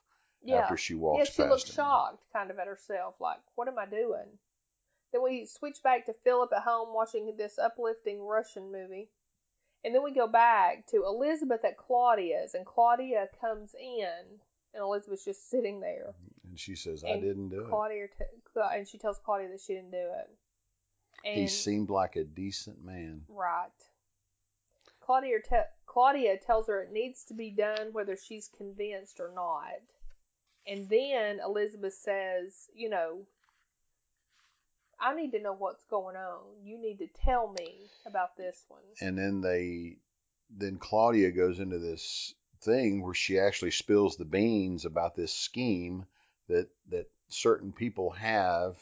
yeah. 0.43 0.57
after 0.59 0.77
she 0.77 0.95
Yeah, 0.95 1.01
walks 1.01 1.31
she 1.31 1.43
past 1.43 1.51
looked 1.51 1.69
him. 1.69 1.75
shocked 1.75 2.25
kind 2.33 2.51
of 2.51 2.59
at 2.59 2.67
herself, 2.67 3.15
like, 3.21 3.39
what 3.55 3.69
am 3.69 3.79
I 3.79 3.87
doing? 3.87 4.27
Then 5.13 5.23
we 5.23 5.47
switch 5.47 5.83
back 5.83 6.07
to 6.07 6.13
Philip 6.25 6.51
at 6.55 6.63
home 6.63 6.93
watching 6.95 7.35
this 7.37 7.59
uplifting 7.59 8.21
Russian 8.23 8.71
movie. 8.71 9.09
And 9.85 9.95
then 9.95 10.03
we 10.03 10.13
go 10.13 10.27
back 10.27 10.87
to 10.89 11.05
Elizabeth 11.05 11.65
at 11.65 11.77
Claudia's, 11.79 12.55
and 12.55 12.67
Claudia 12.67 13.29
comes 13.41 13.75
in, 13.79 14.11
and 14.75 14.83
Elizabeth's 14.83 15.25
just 15.25 15.49
sitting 15.49 15.81
there. 15.81 16.15
And 16.49 16.59
she 16.59 16.75
says, 16.75 17.05
"I 17.05 17.19
didn't 17.21 17.49
do 17.51 17.61
it." 17.63 17.69
Claudia, 17.69 18.09
t- 18.09 18.61
and 18.61 18.87
she 18.89 18.99
tells 18.99 19.19
Claudia 19.21 19.49
that 19.51 19.61
she 19.61 19.75
didn't 19.75 19.93
do 19.93 19.97
it. 20.19 20.31
And 21.25 21.37
He 21.41 21.47
seemed 21.49 21.91
like 21.91 22.17
a 22.17 22.25
decent 22.25 22.85
man. 22.85 23.25
right. 23.29 23.71
Claudia, 25.01 25.41
te- 25.41 25.71
Claudia 25.87 26.37
tells 26.39 26.67
her 26.67 26.83
it 26.83 26.93
needs 26.93 27.25
to 27.25 27.35
be 27.35 27.51
done 27.51 27.93
whether 27.93 28.17
she's 28.17 28.49
convinced 28.49 29.21
or 29.21 29.33
not. 29.35 29.81
And 30.69 30.89
then 30.89 31.41
Elizabeth 31.45 31.95
says, 31.95 32.69
you 32.75 32.91
know, 32.91 33.23
I 35.01 35.15
need 35.15 35.33
to 35.33 35.41
know 35.41 35.55
what's 35.55 35.85
going 35.85 36.17
on. 36.17 36.41
You 36.63 36.79
need 36.79 36.99
to 36.99 37.07
tell 37.25 37.55
me 37.59 37.87
about 38.05 38.37
this 38.37 38.65
one. 38.69 38.83
And 39.01 39.17
then 39.17 39.41
they, 39.41 39.97
then 40.51 40.77
Claudia 40.77 41.31
goes 41.31 41.59
into 41.59 41.79
this 41.79 42.35
thing 42.61 43.03
where 43.03 43.15
she 43.15 43.39
actually 43.39 43.71
spills 43.71 44.17
the 44.17 44.25
beans 44.25 44.85
about 44.85 45.15
this 45.15 45.33
scheme 45.33 46.05
that 46.49 46.69
that 46.89 47.09
certain 47.29 47.73
people 47.73 48.11
have 48.11 48.77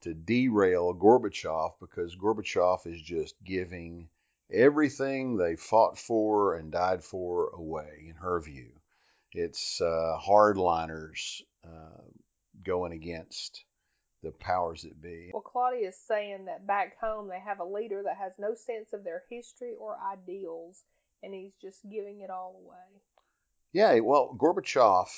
to 0.00 0.14
derail 0.14 0.94
Gorbachev 0.94 1.74
because 1.78 2.16
Gorbachev 2.16 2.86
is 2.86 3.00
just 3.00 3.34
giving 3.44 4.08
everything 4.50 5.36
they 5.36 5.56
fought 5.56 5.98
for 5.98 6.54
and 6.54 6.72
died 6.72 7.04
for 7.04 7.50
away, 7.50 8.06
in 8.08 8.16
her 8.16 8.40
view. 8.40 8.79
It's 9.32 9.80
uh, 9.80 10.18
hardliners 10.20 11.42
uh, 11.64 12.02
going 12.64 12.92
against 12.92 13.64
the 14.22 14.32
powers 14.32 14.82
that 14.82 15.00
be. 15.00 15.30
Well, 15.32 15.42
Claudia 15.42 15.88
is 15.88 15.96
saying 15.96 16.46
that 16.46 16.66
back 16.66 16.98
home 17.00 17.28
they 17.28 17.40
have 17.40 17.60
a 17.60 17.64
leader 17.64 18.02
that 18.04 18.16
has 18.16 18.32
no 18.38 18.54
sense 18.54 18.92
of 18.92 19.04
their 19.04 19.22
history 19.30 19.74
or 19.78 19.96
ideals, 20.12 20.82
and 21.22 21.32
he's 21.32 21.54
just 21.60 21.78
giving 21.90 22.20
it 22.20 22.30
all 22.30 22.60
away. 22.64 23.02
Yeah, 23.72 24.00
well, 24.00 24.36
Gorbachev 24.36 25.08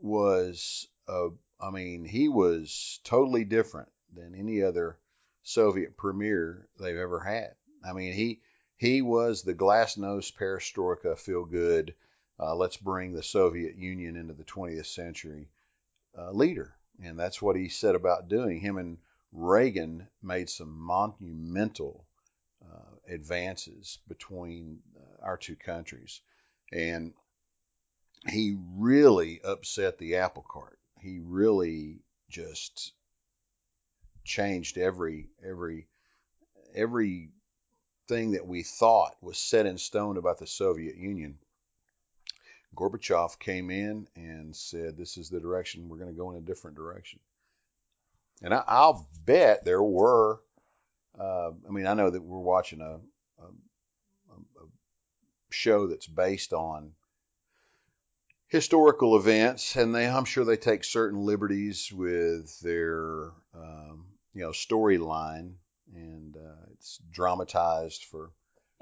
was, 0.00 0.86
uh, 1.08 1.28
I 1.60 1.70
mean, 1.70 2.04
he 2.04 2.28
was 2.28 3.00
totally 3.04 3.44
different 3.44 3.88
than 4.14 4.34
any 4.34 4.62
other 4.62 4.98
Soviet 5.42 5.96
premier 5.96 6.68
they've 6.78 6.96
ever 6.96 7.20
had. 7.20 7.54
I 7.84 7.92
mean, 7.92 8.12
he 8.12 8.40
he 8.76 9.02
was 9.02 9.42
the 9.42 9.54
glasnost 9.54 10.34
perestroika, 10.36 11.18
feel 11.18 11.44
good, 11.44 11.94
uh, 12.42 12.54
let's 12.54 12.76
bring 12.76 13.12
the 13.12 13.22
Soviet 13.22 13.76
Union 13.76 14.16
into 14.16 14.34
the 14.34 14.44
20th 14.44 14.86
century 14.86 15.48
uh, 16.18 16.32
leader, 16.32 16.74
and 17.02 17.18
that's 17.18 17.40
what 17.40 17.56
he 17.56 17.68
set 17.68 17.94
about 17.94 18.28
doing. 18.28 18.58
Him 18.58 18.78
and 18.78 18.98
Reagan 19.30 20.08
made 20.22 20.50
some 20.50 20.76
monumental 20.76 22.04
uh, 22.64 22.96
advances 23.08 23.98
between 24.08 24.80
uh, 24.96 25.24
our 25.24 25.36
two 25.36 25.56
countries, 25.56 26.20
and 26.72 27.14
he 28.28 28.56
really 28.76 29.40
upset 29.42 29.98
the 29.98 30.16
apple 30.16 30.44
cart. 30.46 30.78
He 31.00 31.20
really 31.22 32.00
just 32.28 32.92
changed 34.24 34.78
every 34.78 35.28
every 35.44 35.86
every 36.74 37.30
thing 38.08 38.32
that 38.32 38.46
we 38.46 38.62
thought 38.62 39.16
was 39.20 39.38
set 39.38 39.66
in 39.66 39.78
stone 39.78 40.16
about 40.16 40.38
the 40.38 40.46
Soviet 40.46 40.96
Union. 40.96 41.38
Gorbachev 42.74 43.38
came 43.38 43.70
in 43.70 44.08
and 44.16 44.54
said, 44.56 44.96
"This 44.96 45.16
is 45.16 45.28
the 45.28 45.40
direction. 45.40 45.88
We're 45.88 45.98
going 45.98 46.10
to 46.10 46.16
go 46.16 46.30
in 46.30 46.38
a 46.38 46.40
different 46.40 46.76
direction." 46.76 47.20
And 48.42 48.54
I, 48.54 48.86
will 48.86 49.08
bet 49.24 49.64
there 49.64 49.82
were. 49.82 50.40
Uh, 51.18 51.50
I 51.68 51.70
mean, 51.70 51.86
I 51.86 51.94
know 51.94 52.10
that 52.10 52.22
we're 52.22 52.38
watching 52.38 52.80
a, 52.80 52.98
a, 53.42 53.46
a 53.46 54.66
show 55.50 55.86
that's 55.86 56.06
based 56.06 56.52
on 56.52 56.92
historical 58.48 59.16
events, 59.16 59.76
and 59.76 59.94
they, 59.94 60.06
I'm 60.06 60.24
sure 60.24 60.44
they 60.44 60.56
take 60.56 60.84
certain 60.84 61.20
liberties 61.20 61.92
with 61.92 62.58
their, 62.60 63.30
um, 63.54 64.06
you 64.34 64.42
know, 64.42 64.50
storyline, 64.50 65.54
and 65.94 66.36
uh, 66.36 66.66
it's 66.72 66.98
dramatized 67.10 68.04
for. 68.04 68.30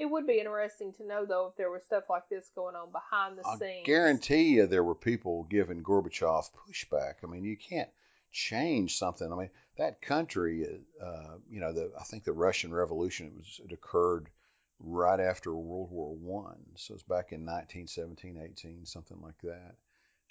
It 0.00 0.10
would 0.10 0.26
be 0.26 0.38
interesting 0.38 0.94
to 0.94 1.06
know, 1.06 1.26
though, 1.26 1.48
if 1.48 1.56
there 1.56 1.70
was 1.70 1.82
stuff 1.82 2.04
like 2.08 2.26
this 2.30 2.50
going 2.54 2.74
on 2.74 2.90
behind 2.90 3.36
the 3.36 3.46
I 3.46 3.58
scenes. 3.58 3.86
guarantee 3.86 4.44
you 4.54 4.66
there 4.66 4.82
were 4.82 4.94
people 4.94 5.44
giving 5.50 5.82
Gorbachev 5.82 6.48
pushback. 6.52 7.16
I 7.22 7.26
mean, 7.26 7.44
you 7.44 7.54
can't 7.58 7.90
change 8.32 8.96
something. 8.96 9.30
I 9.30 9.36
mean, 9.36 9.50
that 9.76 10.00
country, 10.00 10.66
uh, 11.04 11.34
you 11.50 11.60
know, 11.60 11.74
the 11.74 11.92
I 12.00 12.04
think 12.04 12.24
the 12.24 12.32
Russian 12.32 12.72
Revolution 12.72 13.26
it 13.26 13.36
was 13.36 13.60
it 13.62 13.72
occurred 13.72 14.30
right 14.78 15.20
after 15.20 15.54
World 15.54 15.90
War 15.90 16.14
One. 16.14 16.64
So 16.76 16.94
it's 16.94 17.02
back 17.02 17.32
in 17.32 17.44
1917, 17.44 18.40
18, 18.42 18.86
something 18.86 19.20
like 19.20 19.38
that. 19.42 19.74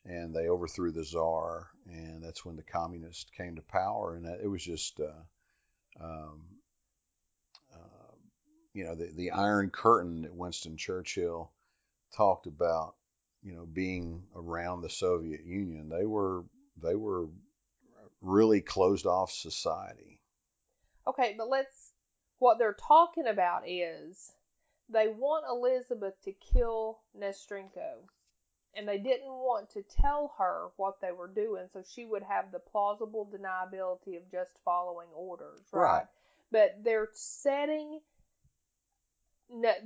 And 0.03 0.35
they 0.35 0.47
overthrew 0.49 0.91
the 0.91 1.03
czar, 1.03 1.69
and 1.85 2.23
that's 2.23 2.43
when 2.43 2.55
the 2.55 2.63
communists 2.63 3.29
came 3.37 3.55
to 3.57 3.61
power. 3.61 4.15
And 4.15 4.25
it 4.25 4.49
was 4.49 4.63
just, 4.63 4.99
uh, 4.99 6.03
um, 6.03 6.41
you 8.79 8.85
know, 8.85 8.95
the, 8.95 9.11
the 9.13 9.31
Iron 9.31 9.69
Curtain 9.69 10.21
that 10.21 10.33
Winston 10.33 10.77
Churchill 10.77 11.51
talked 12.15 12.47
about, 12.47 12.95
you 13.43 13.53
know, 13.53 13.65
being 13.65 14.23
around 14.33 14.81
the 14.81 14.89
Soviet 14.89 15.45
Union. 15.45 15.89
They 15.89 16.05
were 16.05 16.45
they 16.81 16.95
were 16.95 17.27
really 18.21 18.61
closed 18.61 19.05
off 19.05 19.31
society. 19.31 20.21
Okay, 21.05 21.35
but 21.37 21.49
let's. 21.49 21.91
What 22.37 22.57
they're 22.57 22.77
talking 22.87 23.27
about 23.27 23.63
is 23.67 24.31
they 24.87 25.07
want 25.09 25.43
Elizabeth 25.49 26.13
to 26.23 26.31
kill 26.53 26.99
Nesterenko. 27.19 28.07
And 28.75 28.87
they 28.87 28.99
didn't 28.99 29.33
want 29.33 29.71
to 29.71 29.83
tell 29.99 30.31
her 30.37 30.67
what 30.77 31.01
they 31.01 31.11
were 31.11 31.27
doing, 31.27 31.67
so 31.73 31.83
she 31.93 32.05
would 32.05 32.23
have 32.23 32.51
the 32.53 32.59
plausible 32.59 33.27
deniability 33.29 34.15
of 34.15 34.31
just 34.31 34.51
following 34.63 35.07
orders, 35.13 35.65
right? 35.73 35.81
Right. 35.81 36.05
But 36.51 36.83
they're 36.83 37.09
setting, 37.13 37.99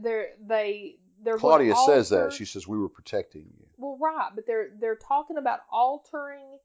they're 0.01 0.27
they 0.45 0.95
they're 1.23 1.37
Claudia 1.37 1.75
says 1.75 2.11
alter- 2.11 2.25
that. 2.25 2.33
She 2.33 2.45
says 2.45 2.67
we 2.67 2.77
were 2.77 2.89
protecting 2.89 3.45
you. 3.57 3.65
well, 3.77 3.97
right, 4.01 4.29
but 4.35 4.45
they're 4.45 4.69
they're 4.79 4.95
talking 4.95 5.37
about 5.37 5.59
altering 5.71 6.57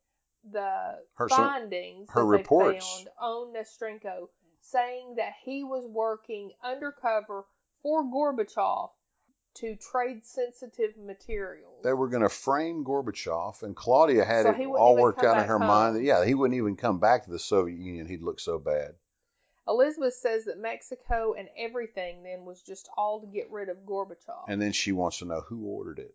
the 0.50 0.98
Her- 1.14 1.28
findings 1.28 2.08
her 2.10 2.24
reports. 2.24 3.04
on 3.20 3.52
Nesterenko, 3.54 4.28
saying 4.60 5.14
that 5.16 5.32
he 5.44 5.64
was 5.64 5.84
working 5.86 6.52
undercover 6.62 7.44
for 7.82 8.04
Gorbachev 8.04 8.90
to 9.54 9.76
trade 9.76 10.24
sensitive 10.24 10.96
materials. 10.96 11.82
They 11.82 11.92
were 11.92 12.08
going 12.08 12.22
to 12.22 12.28
frame 12.28 12.84
Gorbachev, 12.84 13.62
and 13.62 13.74
Claudia 13.74 14.24
had 14.24 14.44
So 14.44 14.50
it 14.50 14.66
all 14.66 14.96
worked 14.96 15.22
out 15.22 15.38
in 15.38 15.48
her 15.48 15.58
mind 15.58 15.96
that 15.96 16.02
yeah, 16.02 16.24
he 16.24 16.34
wouldn't 16.34 16.56
even 16.56 16.76
come 16.76 17.00
back 17.00 17.24
to 17.24 17.30
the 17.30 17.38
Soviet 17.38 17.78
Union. 17.78 18.06
He'd 18.06 18.22
look 18.22 18.40
so 18.40 18.58
bad. 18.58 18.94
Elizabeth 19.68 20.14
says 20.14 20.46
that 20.46 20.58
Mexico 20.58 21.34
and 21.38 21.48
everything 21.56 22.22
then 22.22 22.44
was 22.44 22.62
just 22.62 22.88
all 22.96 23.20
to 23.20 23.26
get 23.26 23.50
rid 23.50 23.68
of 23.68 23.84
Gorbachev. 23.84 24.44
And 24.48 24.60
then 24.60 24.72
she 24.72 24.92
wants 24.92 25.18
to 25.18 25.26
know 25.26 25.42
who 25.42 25.64
ordered 25.66 25.98
it. 25.98 26.14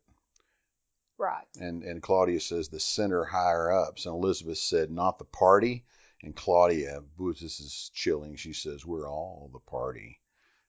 right. 1.18 1.46
And 1.60 1.84
and 1.84 2.02
Claudia 2.02 2.40
says 2.40 2.70
the 2.70 2.80
center 2.80 3.24
higher 3.24 3.72
ups, 3.72 4.06
and 4.06 4.16
Elizabeth 4.16 4.58
said 4.58 4.90
not 4.92 5.20
the 5.20 5.26
party. 5.26 5.86
And 6.24 6.36
Claudia, 6.36 7.02
boy, 7.18 7.34
this 7.34 7.60
is 7.60 7.92
chilling. 7.94 8.38
She 8.38 8.54
says 8.54 8.86
we're 8.86 9.10
all 9.10 9.50
the 9.52 9.60
party. 9.60 10.20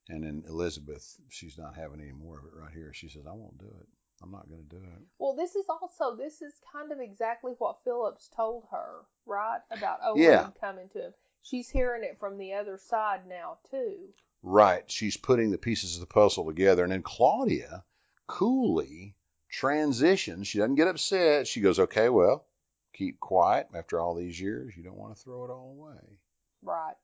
And 0.09 0.23
then 0.23 0.44
Elizabeth, 0.49 1.16
she's 1.31 1.57
not 1.57 1.77
having 1.77 2.01
any 2.01 2.12
more 2.12 2.38
of 2.38 2.44
it 2.44 2.53
right 2.55 2.73
here. 2.73 2.92
She 2.92 3.09
says 3.09 3.23
I 3.27 3.33
won't 3.33 3.59
do 3.59 3.66
it. 3.81 3.87
I'm 4.23 4.31
not 4.31 4.49
going 4.49 4.62
to 4.68 4.77
do 4.77 4.83
it. 4.83 5.03
Well, 5.18 5.35
this 5.35 5.55
is 5.55 5.64
also 5.68 6.16
this 6.16 6.42
is 6.42 6.53
kind 6.73 6.92
of 6.92 7.01
exactly 7.01 7.53
what 7.59 7.83
Philip's 7.85 8.29
told 8.35 8.64
her, 8.70 9.07
right? 9.27 9.61
About 9.70 10.01
Owen 10.05 10.23
Yeah. 10.23 10.51
coming 10.61 10.88
to 10.90 10.99
him. 11.07 11.14
She's 11.45 11.71
hearing 11.71 12.03
it 12.03 12.19
from 12.19 12.39
the 12.39 12.55
other 12.55 12.79
side 12.79 13.27
now 13.29 13.59
too. 13.71 14.09
Right. 14.43 14.91
She's 14.91 15.17
putting 15.17 15.51
the 15.51 15.59
pieces 15.59 15.95
of 15.95 16.01
the 16.01 16.07
puzzle 16.07 16.47
together. 16.47 16.83
And 16.83 16.93
then 16.93 17.03
Claudia 17.03 17.85
coolly 18.27 19.15
transitions. 19.49 20.49
She 20.49 20.59
doesn't 20.59 20.75
get 20.75 20.89
upset. 20.89 21.47
She 21.47 21.61
goes, 21.61 21.79
okay, 21.79 22.09
well, 22.09 22.45
keep 22.93 23.21
quiet 23.21 23.69
after 23.75 24.01
all 24.01 24.15
these 24.15 24.41
years. 24.41 24.75
You 24.77 24.83
don't 24.83 24.97
want 24.97 25.17
to 25.17 25.23
throw 25.23 25.45
it 25.45 25.51
all 25.51 25.77
away. 25.79 26.19
Right. 26.63 26.97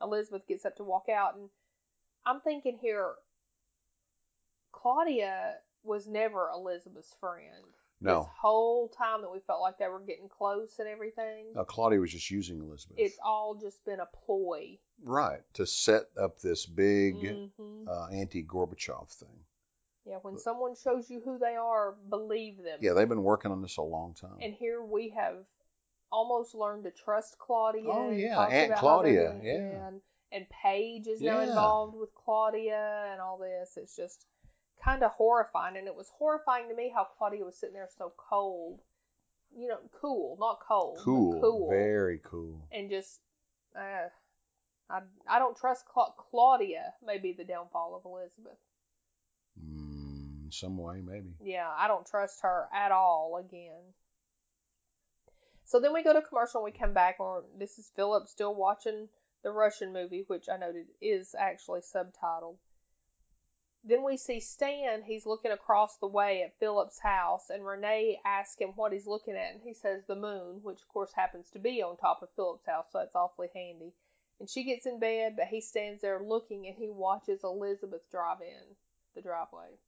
Elizabeth 0.00 0.46
gets 0.46 0.64
up 0.64 0.76
to 0.76 0.84
walk 0.84 1.08
out, 1.08 1.36
and 1.36 1.48
I'm 2.26 2.40
thinking 2.40 2.78
here, 2.80 3.12
Claudia 4.72 5.54
was 5.84 6.06
never 6.08 6.48
Elizabeth's 6.52 7.14
friend. 7.20 7.76
No. 8.02 8.22
This 8.22 8.30
whole 8.40 8.88
time 8.88 9.22
that 9.22 9.30
we 9.30 9.38
felt 9.46 9.60
like 9.60 9.78
they 9.78 9.86
were 9.88 10.00
getting 10.00 10.28
close 10.28 10.78
and 10.78 10.88
everything, 10.88 11.46
No, 11.54 11.64
Claudia 11.64 12.00
was 12.00 12.10
just 12.12 12.30
using 12.30 12.60
Elizabeth. 12.60 12.96
it's 12.98 13.18
all 13.24 13.54
just 13.54 13.84
been 13.84 14.00
a 14.00 14.08
ploy. 14.26 14.78
right. 15.04 15.40
To 15.54 15.66
set 15.66 16.02
up 16.20 16.40
this 16.40 16.66
big 16.66 17.14
hmm 17.56 17.88
uh, 17.88 18.06
anti 18.12 18.44
Gorbachev 18.44 19.08
thing. 19.10 19.44
Yeah, 20.04 20.16
when 20.22 20.38
someone 20.38 20.74
shows 20.74 21.08
you 21.10 21.20
who 21.24 21.38
they 21.38 21.54
are, 21.56 21.94
believe 22.10 22.56
them. 22.58 22.78
Yeah, 22.80 22.92
they've 22.92 23.08
been 23.08 23.22
working 23.22 23.52
on 23.52 23.62
this 23.62 23.76
a 23.76 23.82
long 23.82 24.14
time. 24.14 24.38
And 24.40 24.52
here 24.54 24.82
we 24.82 25.10
have 25.10 25.44
almost 26.10 26.54
learned 26.54 26.84
to 26.84 26.90
trust 26.90 27.38
Claudia. 27.38 27.84
Oh, 27.86 28.10
yeah, 28.10 28.38
Aunt 28.40 28.72
about 28.72 28.78
how 28.80 29.02
they're 29.02 29.30
Claudia, 29.30 29.40
yeah. 29.42 29.86
And, 29.86 30.00
and 30.32 30.46
Paige 30.50 31.06
is 31.06 31.20
now 31.20 31.40
involved 31.40 31.96
with 31.96 32.14
Claudia 32.14 33.10
and 33.12 33.20
all 33.20 33.38
this. 33.38 33.76
It's 33.76 33.94
just 33.96 34.26
kind 34.82 35.02
of 35.02 35.12
horrifying. 35.12 35.76
And 35.76 35.86
it 35.86 35.94
was 35.94 36.10
horrifying 36.18 36.68
to 36.68 36.74
me 36.74 36.92
how 36.94 37.04
Claudia 37.04 37.44
was 37.44 37.56
sitting 37.56 37.74
there 37.74 37.88
so 37.96 38.12
cold. 38.16 38.80
You 39.56 39.68
know, 39.68 39.78
cool, 40.00 40.36
not 40.40 40.60
cold. 40.66 40.98
cool. 41.04 41.40
cool. 41.40 41.68
Very 41.68 42.20
cool. 42.24 42.66
And 42.72 42.88
just, 42.88 43.20
uh, 43.76 44.08
I, 44.88 45.00
I 45.28 45.38
don't 45.38 45.56
trust 45.56 45.84
Cla- 45.86 46.14
Claudia, 46.16 46.94
may 47.04 47.18
be 47.18 47.32
the 47.32 47.44
downfall 47.44 47.94
of 47.94 48.10
Elizabeth. 48.10 48.58
Mm, 49.62 50.52
some 50.52 50.78
way, 50.78 51.02
maybe. 51.04 51.34
Yeah, 51.42 51.68
I 51.76 51.86
don't 51.86 52.06
trust 52.06 52.40
her 52.42 52.68
at 52.74 52.92
all 52.92 53.36
again. 53.38 53.92
So 55.64 55.80
then 55.80 55.94
we 55.94 56.02
go 56.02 56.12
to 56.12 56.22
commercial 56.22 56.62
we 56.62 56.70
come 56.70 56.92
back 56.92 57.16
and 57.18 57.44
this 57.58 57.78
is 57.78 57.90
Philip 57.96 58.28
still 58.28 58.54
watching 58.54 59.08
the 59.42 59.50
Russian 59.50 59.92
movie, 59.92 60.24
which 60.26 60.48
I 60.48 60.56
noted 60.56 60.86
is 61.00 61.34
actually 61.38 61.80
subtitled. 61.80 62.56
Then 63.84 64.04
we 64.04 64.16
see 64.16 64.38
Stan, 64.38 65.02
he's 65.02 65.26
looking 65.26 65.50
across 65.50 65.96
the 65.96 66.06
way 66.06 66.42
at 66.42 66.58
Philip's 66.60 67.00
house, 67.00 67.50
and 67.50 67.66
Renee 67.66 68.20
asks 68.24 68.60
him 68.60 68.70
what 68.76 68.92
he's 68.92 69.08
looking 69.08 69.34
at, 69.34 69.54
and 69.54 69.62
he 69.62 69.74
says 69.74 70.04
the 70.06 70.14
moon, 70.14 70.60
which 70.62 70.80
of 70.80 70.88
course 70.88 71.12
happens 71.12 71.50
to 71.50 71.58
be 71.58 71.82
on 71.82 71.96
top 71.96 72.22
of 72.22 72.28
Philip's 72.36 72.66
house, 72.66 72.86
so 72.92 72.98
that's 72.98 73.16
awfully 73.16 73.48
handy. 73.54 73.92
And 74.38 74.48
she 74.48 74.64
gets 74.64 74.86
in 74.86 75.00
bed, 75.00 75.34
but 75.36 75.46
he 75.46 75.60
stands 75.60 76.00
there 76.00 76.22
looking 76.22 76.66
and 76.66 76.76
he 76.76 76.90
watches 76.90 77.42
Elizabeth 77.42 78.08
drive 78.10 78.40
in 78.40 78.76
the 79.14 79.22
driveway. 79.22 79.78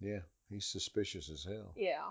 Yeah, 0.00 0.20
he's 0.48 0.66
suspicious 0.66 1.30
as 1.30 1.44
hell. 1.44 1.72
Yeah. 1.76 2.10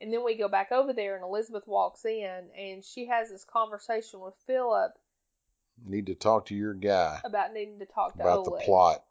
And 0.00 0.12
then 0.12 0.24
we 0.24 0.36
go 0.36 0.48
back 0.48 0.72
over 0.72 0.92
there, 0.92 1.16
and 1.16 1.24
Elizabeth 1.24 1.66
walks 1.66 2.04
in, 2.04 2.50
and 2.56 2.84
she 2.84 3.06
has 3.06 3.30
this 3.30 3.44
conversation 3.44 4.20
with 4.20 4.34
Philip 4.46 4.92
Need 5.84 6.06
to 6.06 6.14
talk 6.14 6.46
to 6.46 6.54
your 6.54 6.74
guy 6.74 7.20
about 7.24 7.52
needing 7.52 7.78
to 7.80 7.86
talk 7.86 8.14
to 8.14 8.22
about 8.22 8.44
the 8.44 8.52
plot. 8.64 9.04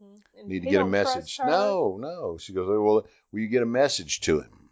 Hmm 0.00 0.48
Need 0.48 0.62
to 0.62 0.70
get 0.70 0.80
a 0.80 0.86
message. 0.86 1.38
No, 1.44 1.96
no. 1.98 2.38
She 2.38 2.52
goes, 2.52 2.68
well, 2.68 3.04
will 3.32 3.40
you 3.40 3.48
get 3.48 3.62
a 3.62 3.66
message 3.66 4.20
to 4.20 4.40
him? 4.40 4.70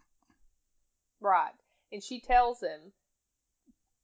Right. 1.19 1.53
And 1.91 2.03
she 2.03 2.19
tells 2.19 2.61
him, 2.61 2.93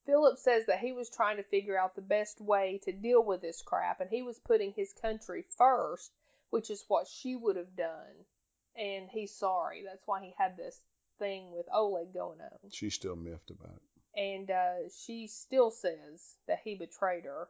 Philip 0.05 0.37
says 0.37 0.65
that 0.65 0.79
he 0.79 0.91
was 0.91 1.09
trying 1.09 1.37
to 1.37 1.43
figure 1.43 1.77
out 1.77 1.95
the 1.95 2.01
best 2.01 2.41
way 2.41 2.79
to 2.83 2.91
deal 2.91 3.23
with 3.23 3.41
this 3.41 3.61
crap, 3.61 4.01
and 4.01 4.09
he 4.09 4.21
was 4.21 4.39
putting 4.39 4.73
his 4.73 4.93
country 4.93 5.45
first, 5.57 6.11
which 6.49 6.69
is 6.69 6.83
what 6.87 7.07
she 7.07 7.35
would 7.35 7.55
have 7.55 7.75
done. 7.75 8.25
And 8.75 9.09
he's 9.09 9.33
sorry. 9.33 9.83
That's 9.85 10.05
why 10.05 10.21
he 10.21 10.33
had 10.37 10.57
this 10.57 10.81
thing 11.19 11.51
with 11.51 11.67
Oleg 11.71 12.13
going 12.13 12.41
on. 12.41 12.71
She's 12.71 12.95
still 12.95 13.15
miffed 13.15 13.51
about 13.51 13.75
it. 13.75 14.19
And 14.19 14.51
uh, 14.51 14.89
she 14.89 15.27
still 15.27 15.71
says 15.71 16.35
that 16.47 16.59
he 16.63 16.75
betrayed 16.75 17.25
her. 17.25 17.47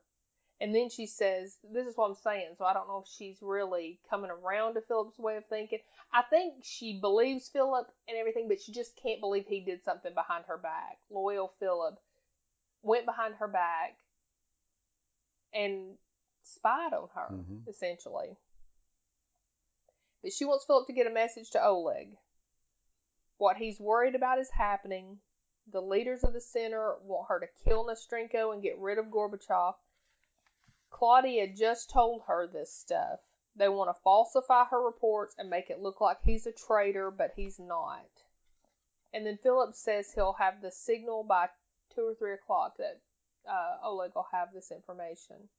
And 0.63 0.73
then 0.73 0.89
she 0.89 1.07
says, 1.07 1.57
This 1.73 1.85
is 1.85 1.97
what 1.97 2.07
I'm 2.07 2.15
saying. 2.15 2.51
So 2.57 2.63
I 2.63 2.71
don't 2.71 2.87
know 2.87 3.03
if 3.05 3.11
she's 3.11 3.41
really 3.41 3.99
coming 4.09 4.31
around 4.31 4.75
to 4.75 4.81
Philip's 4.81 5.19
way 5.19 5.35
of 5.35 5.45
thinking. 5.47 5.79
I 6.13 6.21
think 6.21 6.63
she 6.63 7.01
believes 7.01 7.49
Philip 7.49 7.91
and 8.07 8.17
everything, 8.17 8.47
but 8.47 8.61
she 8.61 8.71
just 8.71 8.95
can't 8.95 9.19
believe 9.19 9.45
he 9.45 9.59
did 9.59 9.83
something 9.83 10.13
behind 10.13 10.45
her 10.45 10.55
back. 10.55 10.99
Loyal 11.09 11.51
Philip 11.59 11.99
went 12.81 13.05
behind 13.05 13.35
her 13.35 13.47
back 13.49 13.97
and 15.53 15.97
spied 16.43 16.93
on 16.93 17.09
her, 17.13 17.27
Mhm. 17.29 17.67
essentially. 17.67 18.37
But 20.21 20.31
she 20.31 20.45
wants 20.45 20.63
Philip 20.63 20.87
to 20.87 20.93
get 20.93 21.07
a 21.07 21.09
message 21.09 21.51
to 21.51 21.61
Oleg. 21.61 22.17
What 23.35 23.57
he's 23.57 23.81
worried 23.81 24.15
about 24.15 24.39
is 24.39 24.51
happening. 24.51 25.19
The 25.67 25.81
leaders 25.81 26.23
of 26.23 26.31
the 26.31 26.39
center 26.39 26.95
want 26.99 27.27
her 27.27 27.41
to 27.41 27.47
kill 27.65 27.83
Nesterenko 27.83 28.53
and 28.53 28.63
get 28.63 28.77
rid 28.77 28.97
of 28.97 29.07
Gorbachev. 29.07 29.75
Claudia 30.93 31.47
just 31.47 31.89
told 31.89 32.21
her 32.27 32.47
this 32.47 32.71
stuff. 32.71 33.19
They 33.55 33.67
want 33.67 33.89
to 33.89 34.01
falsify 34.03 34.65
her 34.65 34.81
reports 34.81 35.35
and 35.37 35.49
make 35.49 35.69
it 35.69 35.81
look 35.81 35.99
like 35.99 36.19
he's 36.23 36.45
a 36.47 36.51
traitor, 36.51 37.11
but 37.11 37.33
he's 37.35 37.59
not. 37.59 38.07
And 39.13 39.25
then 39.25 39.37
Philip 39.41 39.75
says 39.75 40.11
he'll 40.13 40.33
have 40.33 40.61
the 40.61 40.71
signal 40.71 41.23
by 41.23 41.49
two 41.93 42.07
or 42.07 42.15
three 42.15 42.33
o'clock 42.33 42.77
that 42.77 43.01
uh, 43.49 43.77
Oleg 43.83 44.11
will 44.15 44.27
have 44.31 44.53
this 44.53 44.71
information. 44.71 45.49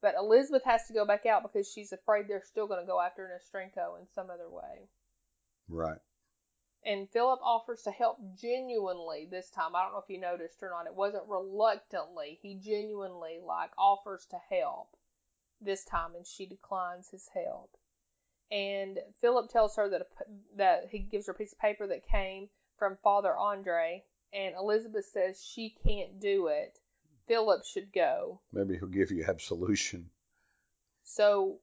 But 0.00 0.14
Elizabeth 0.18 0.64
has 0.64 0.86
to 0.88 0.94
go 0.94 1.04
back 1.04 1.26
out 1.26 1.42
because 1.42 1.70
she's 1.70 1.92
afraid 1.92 2.26
they're 2.26 2.44
still 2.44 2.66
going 2.66 2.80
to 2.80 2.86
go 2.86 3.00
after 3.00 3.28
Nesterenko 3.28 4.00
in 4.00 4.06
some 4.14 4.30
other 4.30 4.48
way. 4.48 4.88
Right. 5.68 5.98
And 6.84 7.10
Philip 7.10 7.40
offers 7.42 7.82
to 7.82 7.90
help 7.90 8.18
genuinely 8.40 9.26
this 9.30 9.50
time. 9.50 9.74
I 9.74 9.82
don't 9.82 9.92
know 9.92 9.98
if 9.98 10.08
you 10.08 10.20
noticed 10.20 10.62
or 10.62 10.70
not. 10.70 10.86
It 10.86 10.94
wasn't 10.94 11.28
reluctantly. 11.28 12.38
He 12.40 12.54
genuinely 12.54 13.40
like 13.44 13.70
offers 13.76 14.26
to 14.30 14.38
help 14.48 14.96
this 15.60 15.84
time, 15.84 16.14
and 16.14 16.26
she 16.26 16.46
declines 16.46 17.08
his 17.10 17.28
help. 17.34 17.76
And 18.50 18.98
Philip 19.20 19.50
tells 19.50 19.76
her 19.76 19.90
that 19.90 20.06
that 20.56 20.88
he 20.90 21.00
gives 21.00 21.26
her 21.26 21.32
a 21.32 21.34
piece 21.34 21.52
of 21.52 21.58
paper 21.58 21.86
that 21.88 22.08
came 22.08 22.48
from 22.78 22.96
Father 23.02 23.36
Andrei, 23.36 24.04
and 24.32 24.54
Elizabeth 24.54 25.06
says 25.06 25.44
she 25.44 25.74
can't 25.84 26.20
do 26.20 26.46
it. 26.46 26.78
Philip 27.26 27.64
should 27.64 27.92
go. 27.92 28.40
Maybe 28.52 28.78
he'll 28.78 28.88
give 28.88 29.10
you 29.10 29.24
absolution. 29.28 30.10
So, 31.04 31.58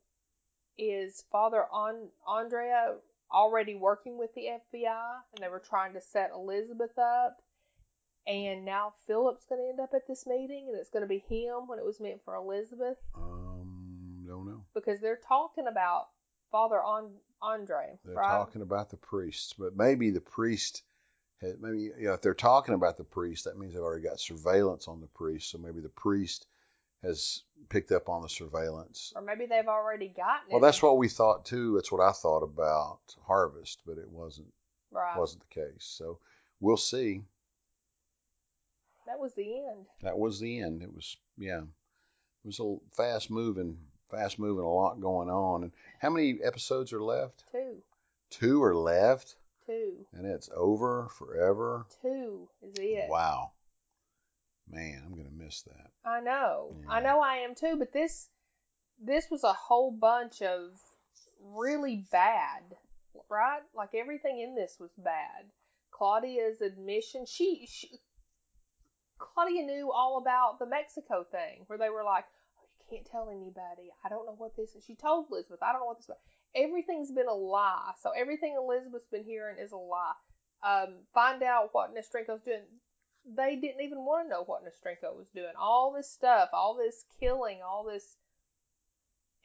is 0.78 1.24
Father 1.32 1.66
On- 1.72 2.12
Andrea 2.28 2.98
already 3.32 3.76
working 3.76 4.18
with 4.18 4.34
the 4.36 4.48
FBI, 4.48 5.14
and 5.34 5.44
they 5.44 5.50
were 5.50 5.60
trying 5.60 5.94
to 5.94 6.02
set 6.02 6.32
Elizabeth 6.34 6.98
up, 6.98 7.42
and 8.28 8.66
now 8.66 8.94
Philip's 9.08 9.46
going 9.46 9.62
to 9.62 9.70
end 9.70 9.80
up 9.80 9.94
at 9.94 10.08
this 10.08 10.26
meeting, 10.26 10.68
and 10.70 10.80
it's 10.80 10.90
going 10.90 11.04
to 11.04 11.08
be 11.08 11.24
him 11.30 11.68
when 11.68 11.80
it 11.80 11.86
was 11.86 12.00
meant 12.00 12.22
for 12.24 12.36
Elizabeth? 12.36 12.98
Um, 13.16 14.26
don't 14.28 14.46
know. 14.46 14.66
Because 14.74 15.00
they're 15.02 15.20
talking 15.28 15.68
about 15.68 16.08
Father 16.52 16.82
On- 16.82 17.20
Andrei, 17.44 18.00
They're 18.04 18.16
right? 18.16 18.30
talking 18.30 18.62
about 18.62 18.90
the 18.90 18.98
priests, 18.98 19.54
but 19.58 19.76
maybe 19.76 20.10
the 20.10 20.22
priest. 20.22 20.84
Had, 21.42 21.62
maybe 21.62 21.92
you 22.00 22.06
know, 22.08 22.14
if 22.14 22.22
they're 22.22 22.34
talking 22.34 22.74
about 22.74 22.98
the 22.98 23.04
priest, 23.04 23.44
that 23.44 23.58
means 23.58 23.74
they've 23.74 23.82
already 23.82 24.04
got 24.04 24.20
surveillance 24.20 24.88
on 24.88 25.02
the 25.02 25.08
priest. 25.08 25.52
So 25.52 25.58
maybe 25.58 25.82
the 25.82 25.90
priest 25.90 26.48
has 27.06 27.44
picked 27.70 27.92
up 27.92 28.10
on 28.10 28.22
the 28.22 28.30
surveillance. 28.30 29.14
Or 29.16 29.22
maybe 29.22 29.46
they've 29.46 29.68
already 29.68 30.08
gotten 30.08 30.48
Well, 30.50 30.58
it. 30.58 30.62
Well, 30.62 30.62
that's 30.62 30.82
what 30.82 30.98
we 30.98 31.08
thought 31.10 31.46
too. 31.46 31.76
That's 31.76 31.92
what 31.92 32.02
I 32.02 32.12
thought 32.12 32.44
about 32.44 33.00
Harvest, 33.26 33.82
but 33.86 33.98
it 33.98 34.10
wasn't 34.10 34.52
right. 34.92 35.18
wasn't 35.18 35.44
the 35.50 35.62
case. 35.62 35.86
So 35.98 36.20
we'll 36.60 36.78
see. 36.78 37.22
That 39.08 39.20
was 39.20 39.34
the 39.34 39.44
end. 39.68 39.86
That 40.02 40.18
was 40.18 40.40
the 40.40 40.60
end. 40.60 40.82
It 40.82 40.94
was 40.94 41.16
yeah, 41.38 41.60
it 41.62 42.46
was 42.46 42.60
a 42.60 42.78
fast 42.96 43.30
moving, 43.30 43.78
fast 44.10 44.40
moving, 44.40 44.66
a 44.66 44.70
lot 44.74 45.00
going 45.00 45.30
on. 45.30 45.64
And 45.64 45.72
how 46.00 46.10
many 46.10 46.40
episodes 46.44 46.92
are 46.92 47.04
left? 47.04 47.44
Two. 47.52 47.76
Two 48.32 48.64
are 48.64 48.76
left, 48.76 49.36
Two. 49.68 49.94
and 50.14 50.26
it's 50.26 50.50
over 50.56 51.08
forever. 51.18 51.86
Two 52.02 52.48
is 52.64 52.74
it. 52.80 53.10
Wow, 53.10 53.52
man, 54.70 55.04
I'm 55.06 55.16
gonna 55.16 55.30
miss 55.32 55.62
that. 55.64 55.92
I 56.06 56.22
know. 56.22 56.76
I 56.90 57.02
know 57.02 57.22
I 57.22 57.38
am 57.38 57.56
too, 57.56 57.76
but 57.78 57.94
this 57.94 58.30
this 59.04 59.30
was 59.30 59.44
a 59.44 59.54
whole 59.54 59.92
bunch 59.92 60.42
of 60.42 60.72
really 61.42 62.06
bad, 62.12 62.64
right? 63.30 63.62
Like 63.74 63.90
everything 63.94 64.40
in 64.40 64.56
this 64.56 64.78
was 64.80 64.92
bad. 64.98 65.46
Claudia's 65.92 66.62
admission, 66.62 67.26
she, 67.26 67.68
she 67.70 67.90
Claudia 69.18 69.64
knew 69.64 69.92
all 69.92 70.18
about 70.18 70.60
the 70.60 70.66
Mexico 70.66 71.26
thing 71.32 71.64
where 71.68 71.80
they 71.80 71.90
were 71.90 72.04
like, 72.04 72.26
oh, 72.60 72.68
you 72.80 72.98
can't 72.98 73.10
tell 73.10 73.30
anybody. 73.30 73.92
I 74.04 74.10
don't 74.10 74.26
know 74.26 74.36
what 74.38 74.56
this 74.56 74.76
is. 74.76 74.84
She 74.84 74.96
told 74.96 75.28
Elizabeth, 75.32 75.64
I 75.64 75.72
don't 75.72 75.82
know 75.82 75.88
what 75.88 75.98
this 75.98 76.10
is. 76.10 76.16
Everything's 76.56 77.12
been 77.12 77.28
a 77.28 77.34
lie. 77.34 77.92
So 78.02 78.12
everything 78.12 78.56
Elizabeth's 78.58 79.08
been 79.08 79.24
hearing 79.24 79.58
is 79.58 79.72
a 79.72 79.78
lie. 79.78 80.14
Um, 80.64 80.96
find 81.14 81.44
out 81.44 81.70
what 81.72 81.94
Nesterenko's 81.96 82.42
doing 82.44 82.64
they 83.26 83.56
didn't 83.56 83.82
even 83.82 84.00
want 84.00 84.26
to 84.26 84.30
know 84.30 84.44
what 84.44 84.64
Nesterenko 84.64 85.16
was 85.16 85.28
doing. 85.34 85.54
All 85.60 85.94
this 85.96 86.10
stuff, 86.10 86.50
all 86.54 86.76
this 86.76 87.06
killing, 87.20 87.60
all 87.66 87.84
this 87.84 88.18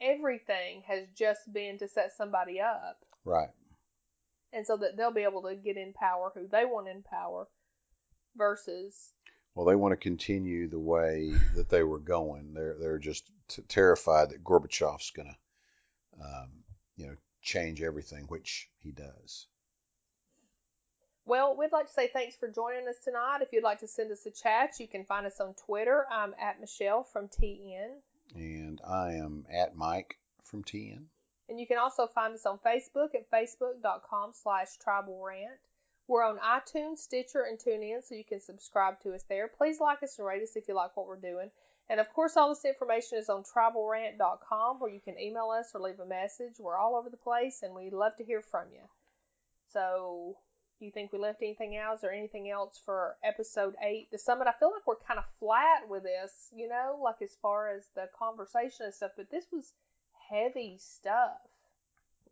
everything 0.01 0.83
has 0.87 1.07
just 1.15 1.51
been 1.53 1.77
to 1.77 1.87
set 1.87 2.11
somebody 2.15 2.59
up. 2.59 2.97
Right. 3.23 3.49
And 4.53 4.65
so 4.65 4.77
that 4.77 4.97
they'll 4.97 5.13
be 5.13 5.23
able 5.23 5.43
to 5.43 5.55
get 5.55 5.77
in 5.77 5.93
power 5.93 6.31
who 6.33 6.47
they 6.47 6.65
want 6.65 6.87
in 6.89 7.03
power 7.03 7.47
versus 8.35 9.13
Well, 9.55 9.65
they 9.65 9.75
want 9.75 9.93
to 9.93 9.97
continue 9.97 10.67
the 10.67 10.79
way 10.79 11.33
that 11.55 11.69
they 11.69 11.83
were 11.83 11.99
going. 11.99 12.53
They're 12.53 12.75
they're 12.79 12.99
just 12.99 13.29
t- 13.47 13.61
terrified 13.67 14.29
that 14.29 14.43
Gorbachev's 14.43 15.11
gonna, 15.11 15.37
um, 16.19 16.49
you 16.97 17.07
know, 17.07 17.15
change 17.41 17.81
everything, 17.81 18.25
which 18.25 18.69
he 18.79 18.91
does. 18.91 19.47
Well, 21.25 21.55
we'd 21.57 21.71
like 21.71 21.87
to 21.87 21.93
say 21.93 22.09
thanks 22.11 22.35
for 22.35 22.47
joining 22.47 22.87
us 22.87 22.95
tonight. 23.03 23.39
If 23.41 23.49
you'd 23.51 23.63
like 23.63 23.79
to 23.81 23.87
send 23.87 24.11
us 24.11 24.25
a 24.25 24.31
chat, 24.31 24.79
you 24.79 24.87
can 24.87 25.05
find 25.05 25.25
us 25.25 25.39
on 25.39 25.53
Twitter. 25.53 26.05
I'm 26.11 26.33
at 26.41 26.59
Michelle 26.59 27.03
from 27.03 27.27
TN. 27.27 27.89
And 28.35 28.81
I 28.87 29.13
am 29.13 29.45
at 29.51 29.75
Mike 29.75 30.17
from 30.43 30.63
TN. 30.63 31.03
And 31.47 31.59
you 31.59 31.67
can 31.67 31.77
also 31.77 32.07
find 32.07 32.33
us 32.33 32.45
on 32.45 32.59
Facebook 32.65 33.13
at 33.13 33.29
facebook.com 33.29 34.31
slash 34.33 34.77
tribal 34.81 35.21
rant. 35.21 35.59
We're 36.07 36.23
on 36.23 36.39
iTunes, 36.39 36.97
Stitcher, 36.97 37.43
and 37.43 37.59
TuneIn, 37.59 38.03
so 38.03 38.15
you 38.15 38.23
can 38.23 38.41
subscribe 38.41 38.99
to 39.01 39.13
us 39.13 39.23
there. 39.29 39.47
Please 39.47 39.79
like 39.79 40.01
us 40.03 40.17
and 40.17 40.27
rate 40.27 40.41
us 40.41 40.55
if 40.55 40.67
you 40.67 40.73
like 40.73 40.97
what 40.97 41.07
we're 41.07 41.15
doing. 41.15 41.51
And 41.89 41.99
of 41.99 42.11
course, 42.13 42.35
all 42.35 42.49
this 42.49 42.65
information 42.65 43.17
is 43.17 43.29
on 43.29 43.43
tribalrant.com, 43.43 44.79
where 44.79 44.91
you 44.91 44.99
can 44.99 45.19
email 45.19 45.49
us 45.49 45.71
or 45.73 45.81
leave 45.81 45.99
a 45.99 46.05
message. 46.05 46.53
We're 46.57 46.77
all 46.77 46.95
over 46.95 47.09
the 47.09 47.17
place, 47.17 47.63
and 47.63 47.75
we'd 47.75 47.93
love 47.93 48.15
to 48.17 48.23
hear 48.23 48.41
from 48.41 48.65
you. 48.71 48.81
So, 49.73 50.37
do 50.81 50.85
you 50.85 50.91
think 50.91 51.13
we 51.13 51.19
left 51.19 51.43
anything 51.43 51.77
out 51.77 51.99
or 52.01 52.09
anything 52.09 52.49
else 52.49 52.81
for 52.83 53.15
episode 53.23 53.75
8? 53.79 54.09
The 54.11 54.17
summit, 54.17 54.47
I 54.47 54.53
feel 54.59 54.71
like 54.71 54.87
we're 54.87 54.95
kind 54.95 55.19
of 55.19 55.25
flat 55.39 55.87
with 55.87 56.01
this, 56.01 56.31
you 56.55 56.67
know, 56.67 56.99
like 57.03 57.21
as 57.21 57.37
far 57.39 57.69
as 57.69 57.83
the 57.93 58.09
conversation 58.17 58.87
and 58.87 58.93
stuff, 58.93 59.11
but 59.15 59.29
this 59.29 59.45
was 59.51 59.73
heavy 60.31 60.79
stuff. 60.79 61.37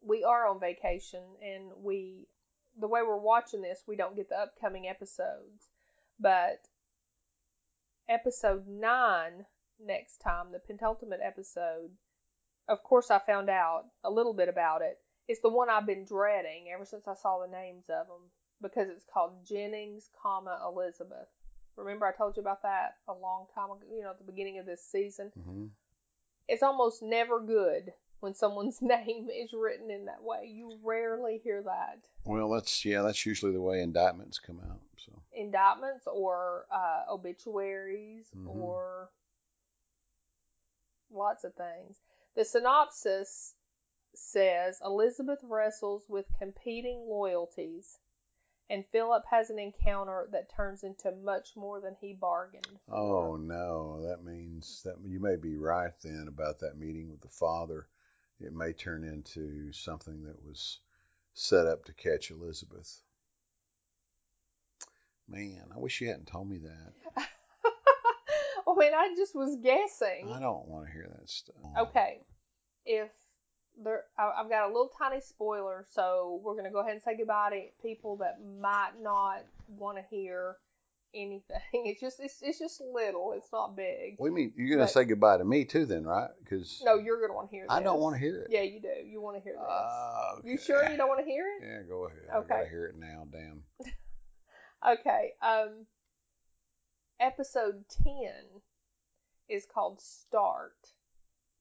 We 0.02 0.24
are 0.24 0.48
on 0.48 0.60
vacation, 0.60 1.22
and 1.44 1.66
we 1.84 2.26
the 2.80 2.88
way 2.88 3.02
we're 3.04 3.18
watching 3.18 3.62
this, 3.62 3.84
we 3.86 3.96
don't 3.96 4.16
get 4.16 4.30
the 4.30 4.40
upcoming 4.40 4.88
episodes. 4.88 5.68
But 6.20 6.62
episode 8.10 8.68
9 8.68 9.46
next 9.86 10.22
time, 10.22 10.48
the 10.52 10.60
penultimate 10.60 11.20
episode, 11.24 11.92
of 12.68 12.82
course, 12.82 13.12
I 13.12 13.20
found 13.20 13.52
out 13.52 13.84
a 14.04 14.10
little 14.10 14.34
bit 14.34 14.50
about 14.50 14.82
it. 14.82 14.98
It's 15.28 15.42
the 15.42 15.50
one 15.50 15.70
I've 15.70 15.86
been 15.86 16.06
dreading 16.06 16.72
ever 16.74 16.86
since 16.86 17.08
I 17.08 17.14
saw 17.14 17.46
the 17.46 17.52
names 17.52 17.84
of 17.90 18.08
them 18.08 18.32
because 18.62 18.90
it's 18.90 19.06
called 19.14 19.46
Jennings, 19.46 20.10
comma 20.22 20.60
Elizabeth. 20.66 21.28
Remember 21.76 22.06
I 22.06 22.12
told 22.12 22.36
you 22.36 22.42
about 22.42 22.64
that 22.64 22.96
a 23.08 23.14
long 23.14 23.46
time 23.56 23.72
ago, 23.72 23.86
you 23.94 24.04
know, 24.04 24.10
at 24.10 24.18
the 24.18 24.30
beginning 24.30 24.60
of 24.60 24.66
this 24.66 24.84
season. 24.84 25.32
hmm 25.44 25.68
It's 26.48 26.64
almost 26.64 27.02
never 27.02 27.40
good 27.40 27.94
when 28.20 28.34
someone's 28.34 28.82
name 28.82 29.30
is 29.34 29.54
written 29.54 29.90
in 29.90 30.06
that 30.06 30.22
way. 30.24 30.46
You 30.52 30.78
rarely 30.84 31.40
hear 31.44 31.62
that. 31.64 32.00
Well, 32.26 32.50
that's 32.50 32.84
yeah, 32.84 33.02
that's 33.02 33.26
usually 33.26 33.54
the 33.54 33.62
way 33.62 33.82
indictments 33.82 34.40
come 34.40 34.60
out. 34.70 34.82
So 34.98 35.14
indictments 35.32 36.06
or 36.06 36.66
uh, 36.72 37.04
obituaries 37.14 38.28
Mhm. 38.36 38.48
or 38.48 39.10
lots 41.12 41.44
of 41.44 41.54
things. 41.56 41.98
The 42.36 42.46
synopsis 42.46 43.54
says 44.16 44.80
Elizabeth 44.84 45.40
wrestles 45.44 46.04
with 46.10 46.26
competing 46.38 47.06
loyalties, 47.08 47.98
and 48.70 48.86
Philip 48.92 49.24
has 49.30 49.50
an 49.50 49.58
encounter 49.58 50.28
that 50.32 50.54
turns 50.56 50.84
into 50.84 51.12
much 51.12 51.56
more 51.56 51.82
than 51.82 51.96
he 52.00 52.14
bargained. 52.14 52.80
Oh, 52.88 52.92
for. 52.92 53.28
Oh 53.30 53.36
no, 53.36 54.08
that 54.08 54.24
means 54.24 54.82
that 54.84 54.96
you 55.04 55.20
may 55.20 55.36
be 55.36 55.56
right 55.56 55.94
then 56.04 56.28
about 56.28 56.60
that 56.60 56.78
meeting 56.78 57.10
with 57.10 57.22
the 57.22 57.30
father. 57.30 57.88
It 58.40 58.54
may 58.54 58.74
turn 58.74 59.04
into 59.04 59.74
something 59.74 60.24
that 60.24 60.46
was 60.46 60.80
set 61.34 61.66
up 61.66 61.86
to 61.86 61.94
catch 61.94 62.32
Elizabeth. 62.32 63.02
Man, 65.28 65.70
I 65.76 65.80
wish 65.80 66.02
you 66.02 66.08
hadn't 66.08 66.28
told 66.28 66.50
me 66.50 66.60
that. 66.60 66.94
I 68.68 68.76
mean, 68.78 68.94
I 68.94 69.14
just 69.16 69.36
was 69.36 69.58
guessing. 69.58 70.32
I 70.32 70.40
don't 70.40 70.68
want 70.68 70.86
to 70.86 70.92
hear 70.92 71.08
that 71.18 71.30
stuff. 71.30 71.56
Okay, 71.78 72.22
if 72.86 73.10
there, 73.84 74.04
I- 74.18 74.34
I've 74.42 74.50
got 74.50 74.66
a 74.66 74.68
little 74.68 74.90
tiny 74.98 75.22
spoiler, 75.22 75.86
so 75.90 76.40
we're 76.44 76.56
gonna 76.56 76.72
go 76.72 76.80
ahead 76.80 76.94
and 76.94 77.02
say 77.04 77.16
goodbye 77.18 77.50
to 77.52 77.82
people 77.88 78.18
that 78.18 78.40
might 78.60 78.94
not 79.02 79.44
want 79.68 79.98
to 79.98 80.04
hear 80.10 80.58
anything. 81.14 81.60
It's 81.74 82.00
just, 82.02 82.20
it's, 82.20 82.42
it's 82.42 82.60
just 82.60 82.82
little. 82.82 83.34
It's 83.34 83.52
not 83.52 83.76
big. 83.76 84.16
We 84.20 84.30
mean 84.30 84.54
you're 84.56 84.70
gonna 84.70 84.84
But- 84.84 84.92
say 84.92 85.06
goodbye 85.06 85.38
to 85.38 85.46
me 85.46 85.66
too, 85.66 85.86
then, 85.86 86.06
right? 86.06 86.30
Because 86.44 86.82
No, 86.86 86.96
you're 86.96 87.20
gonna 87.22 87.34
want 87.34 87.50
to 87.50 87.56
hear. 87.56 87.64
This. 87.66 87.72
I 87.72 87.82
don't 87.82 88.00
want 88.00 88.16
to 88.16 88.20
hear 88.20 88.42
it. 88.42 88.48
Yeah, 88.52 88.62
you 88.62 88.80
do. 88.82 88.90
You 89.08 89.22
want 89.22 89.38
to 89.38 89.42
hear 89.44 89.54
this. 89.54 89.64
Ah, 89.68 90.36
You 90.44 90.58
sure 90.58 90.88
you 90.90 90.98
don't 90.98 91.08
want 91.10 91.20
to 91.22 91.26
hear 91.26 91.46
it? 91.60 91.66
Yeah, 91.66 91.82
go 91.88 92.06
ahead. 92.06 92.20
I 92.32 92.38
Okay. 92.38 92.48
gotta 92.50 92.68
hear 92.70 92.86
it 92.88 92.96
now. 92.98 93.26
Damn. 93.32 93.64
Okay. 94.88 95.34
Um, 95.42 95.86
episode 97.20 97.84
ten 98.04 98.62
is 99.50 99.66
called 99.66 100.00
Start. 100.02 100.74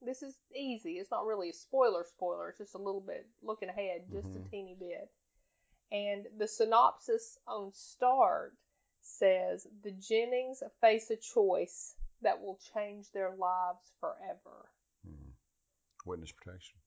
This 0.00 0.22
is 0.22 0.38
easy. 0.54 0.98
It's 0.98 1.10
not 1.10 1.26
really 1.26 1.50
a 1.50 1.54
spoiler 1.54 2.04
spoiler. 2.04 2.50
It's 2.50 2.58
just 2.58 2.74
a 2.74 2.78
little 2.78 3.00
bit 3.00 3.26
looking 3.42 3.68
ahead, 3.68 4.08
just 4.10 4.28
Mhm. 4.28 4.46
a 4.46 4.48
teeny 4.48 4.74
bit. 4.74 5.12
And 5.90 6.26
the 6.36 6.46
synopsis 6.46 7.38
on 7.46 7.72
Start 7.72 8.56
says 9.00 9.66
the 9.82 9.90
Jennings 9.92 10.62
face 10.80 11.10
a 11.10 11.16
choice 11.16 11.96
that 12.20 12.40
will 12.40 12.58
change 12.74 13.10
their 13.10 13.34
lives 13.34 13.92
forever. 14.00 14.70
Hmm. 15.02 15.30
Witness 16.04 16.32
protection. 16.32 16.80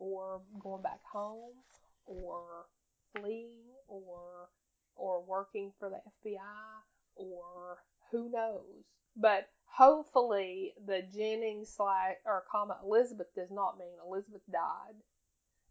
or 0.00 0.40
going 0.60 0.80
back 0.80 1.02
home 1.02 1.64
or 2.06 2.68
fleeing 3.16 3.74
or 3.88 4.48
or 4.94 5.20
working 5.24 5.72
for 5.72 5.90
the 5.90 5.96
FBI 5.96 6.82
or 7.16 7.84
who 8.10 8.28
knows. 8.28 8.84
But 9.16 9.50
hopefully 9.70 10.74
the 10.86 11.02
Jennings 11.14 11.68
slash 11.76 12.14
or 12.24 12.44
comma 12.50 12.78
Elizabeth 12.84 13.28
does 13.34 13.50
not 13.50 13.78
mean 13.78 13.94
Elizabeth 14.06 14.42
died 14.50 14.96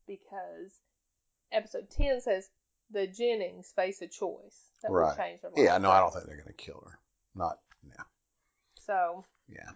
because 0.07 0.71
episode 1.51 1.89
ten 1.89 2.21
says 2.21 2.49
the 2.91 3.07
Jennings 3.07 3.71
face 3.75 4.01
a 4.01 4.07
choice 4.07 4.57
that 4.81 4.91
Right. 4.91 5.17
change 5.17 5.41
their 5.41 5.51
life. 5.51 5.59
Yeah, 5.59 5.77
no, 5.77 5.91
I 5.91 5.99
don't 5.99 6.13
think 6.13 6.25
they're 6.25 6.37
gonna 6.37 6.53
kill 6.53 6.81
her. 6.87 6.99
Not, 7.35 7.59
yeah, 7.85 8.03
So 8.79 9.25
yeah. 9.49 9.69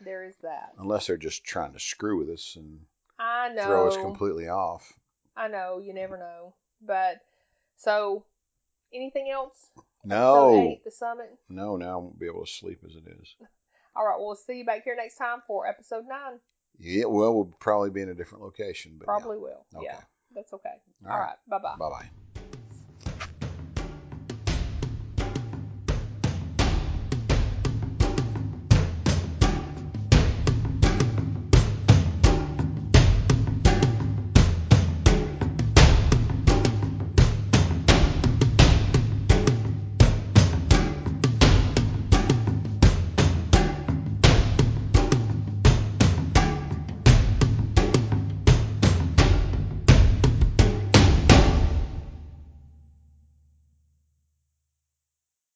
there 0.00 0.24
is 0.24 0.36
that. 0.42 0.72
Unless 0.78 1.06
they're 1.06 1.16
just 1.16 1.44
trying 1.44 1.72
to 1.72 1.80
screw 1.80 2.18
with 2.18 2.28
us 2.30 2.56
and 2.56 2.80
I 3.18 3.48
know. 3.50 3.64
throw 3.64 3.88
us 3.88 3.96
completely 3.96 4.48
off. 4.48 4.92
I 5.36 5.48
know. 5.48 5.78
You 5.78 5.94
never 5.94 6.16
know. 6.18 6.54
But 6.80 7.20
so 7.76 8.24
anything 8.92 9.30
else? 9.30 9.70
Episode 10.04 10.16
No, 10.16 10.50
eight, 10.54 10.84
the 10.84 10.90
summit. 10.90 11.30
no, 11.48 11.76
now 11.76 11.92
I 11.92 11.96
won't 11.96 12.18
be 12.18 12.26
able 12.26 12.44
to 12.44 12.50
sleep 12.50 12.80
as 12.86 12.94
it 12.96 13.04
is. 13.20 13.34
All 13.96 14.04
right, 14.04 14.16
we'll 14.18 14.34
see 14.36 14.58
you 14.58 14.64
back 14.64 14.84
here 14.84 14.96
next 14.96 15.16
time 15.16 15.42
for 15.46 15.66
episode 15.66 16.04
nine. 16.06 16.40
Yeah, 16.78 17.04
well, 17.06 17.34
we'll 17.34 17.54
probably 17.60 17.90
be 17.90 18.02
in 18.02 18.08
a 18.08 18.14
different 18.14 18.42
location, 18.44 18.96
but 18.98 19.06
Probably 19.06 19.38
will. 19.38 19.64
Okay. 19.74 19.84
Yeah, 19.86 20.00
that's 20.34 20.52
okay. 20.52 20.74
All 21.06 21.12
All 21.12 21.18
right. 21.18 21.26
right, 21.26 21.36
bye 21.48 21.58
bye. 21.58 21.76
Bye 21.78 21.90
bye. 21.90 22.10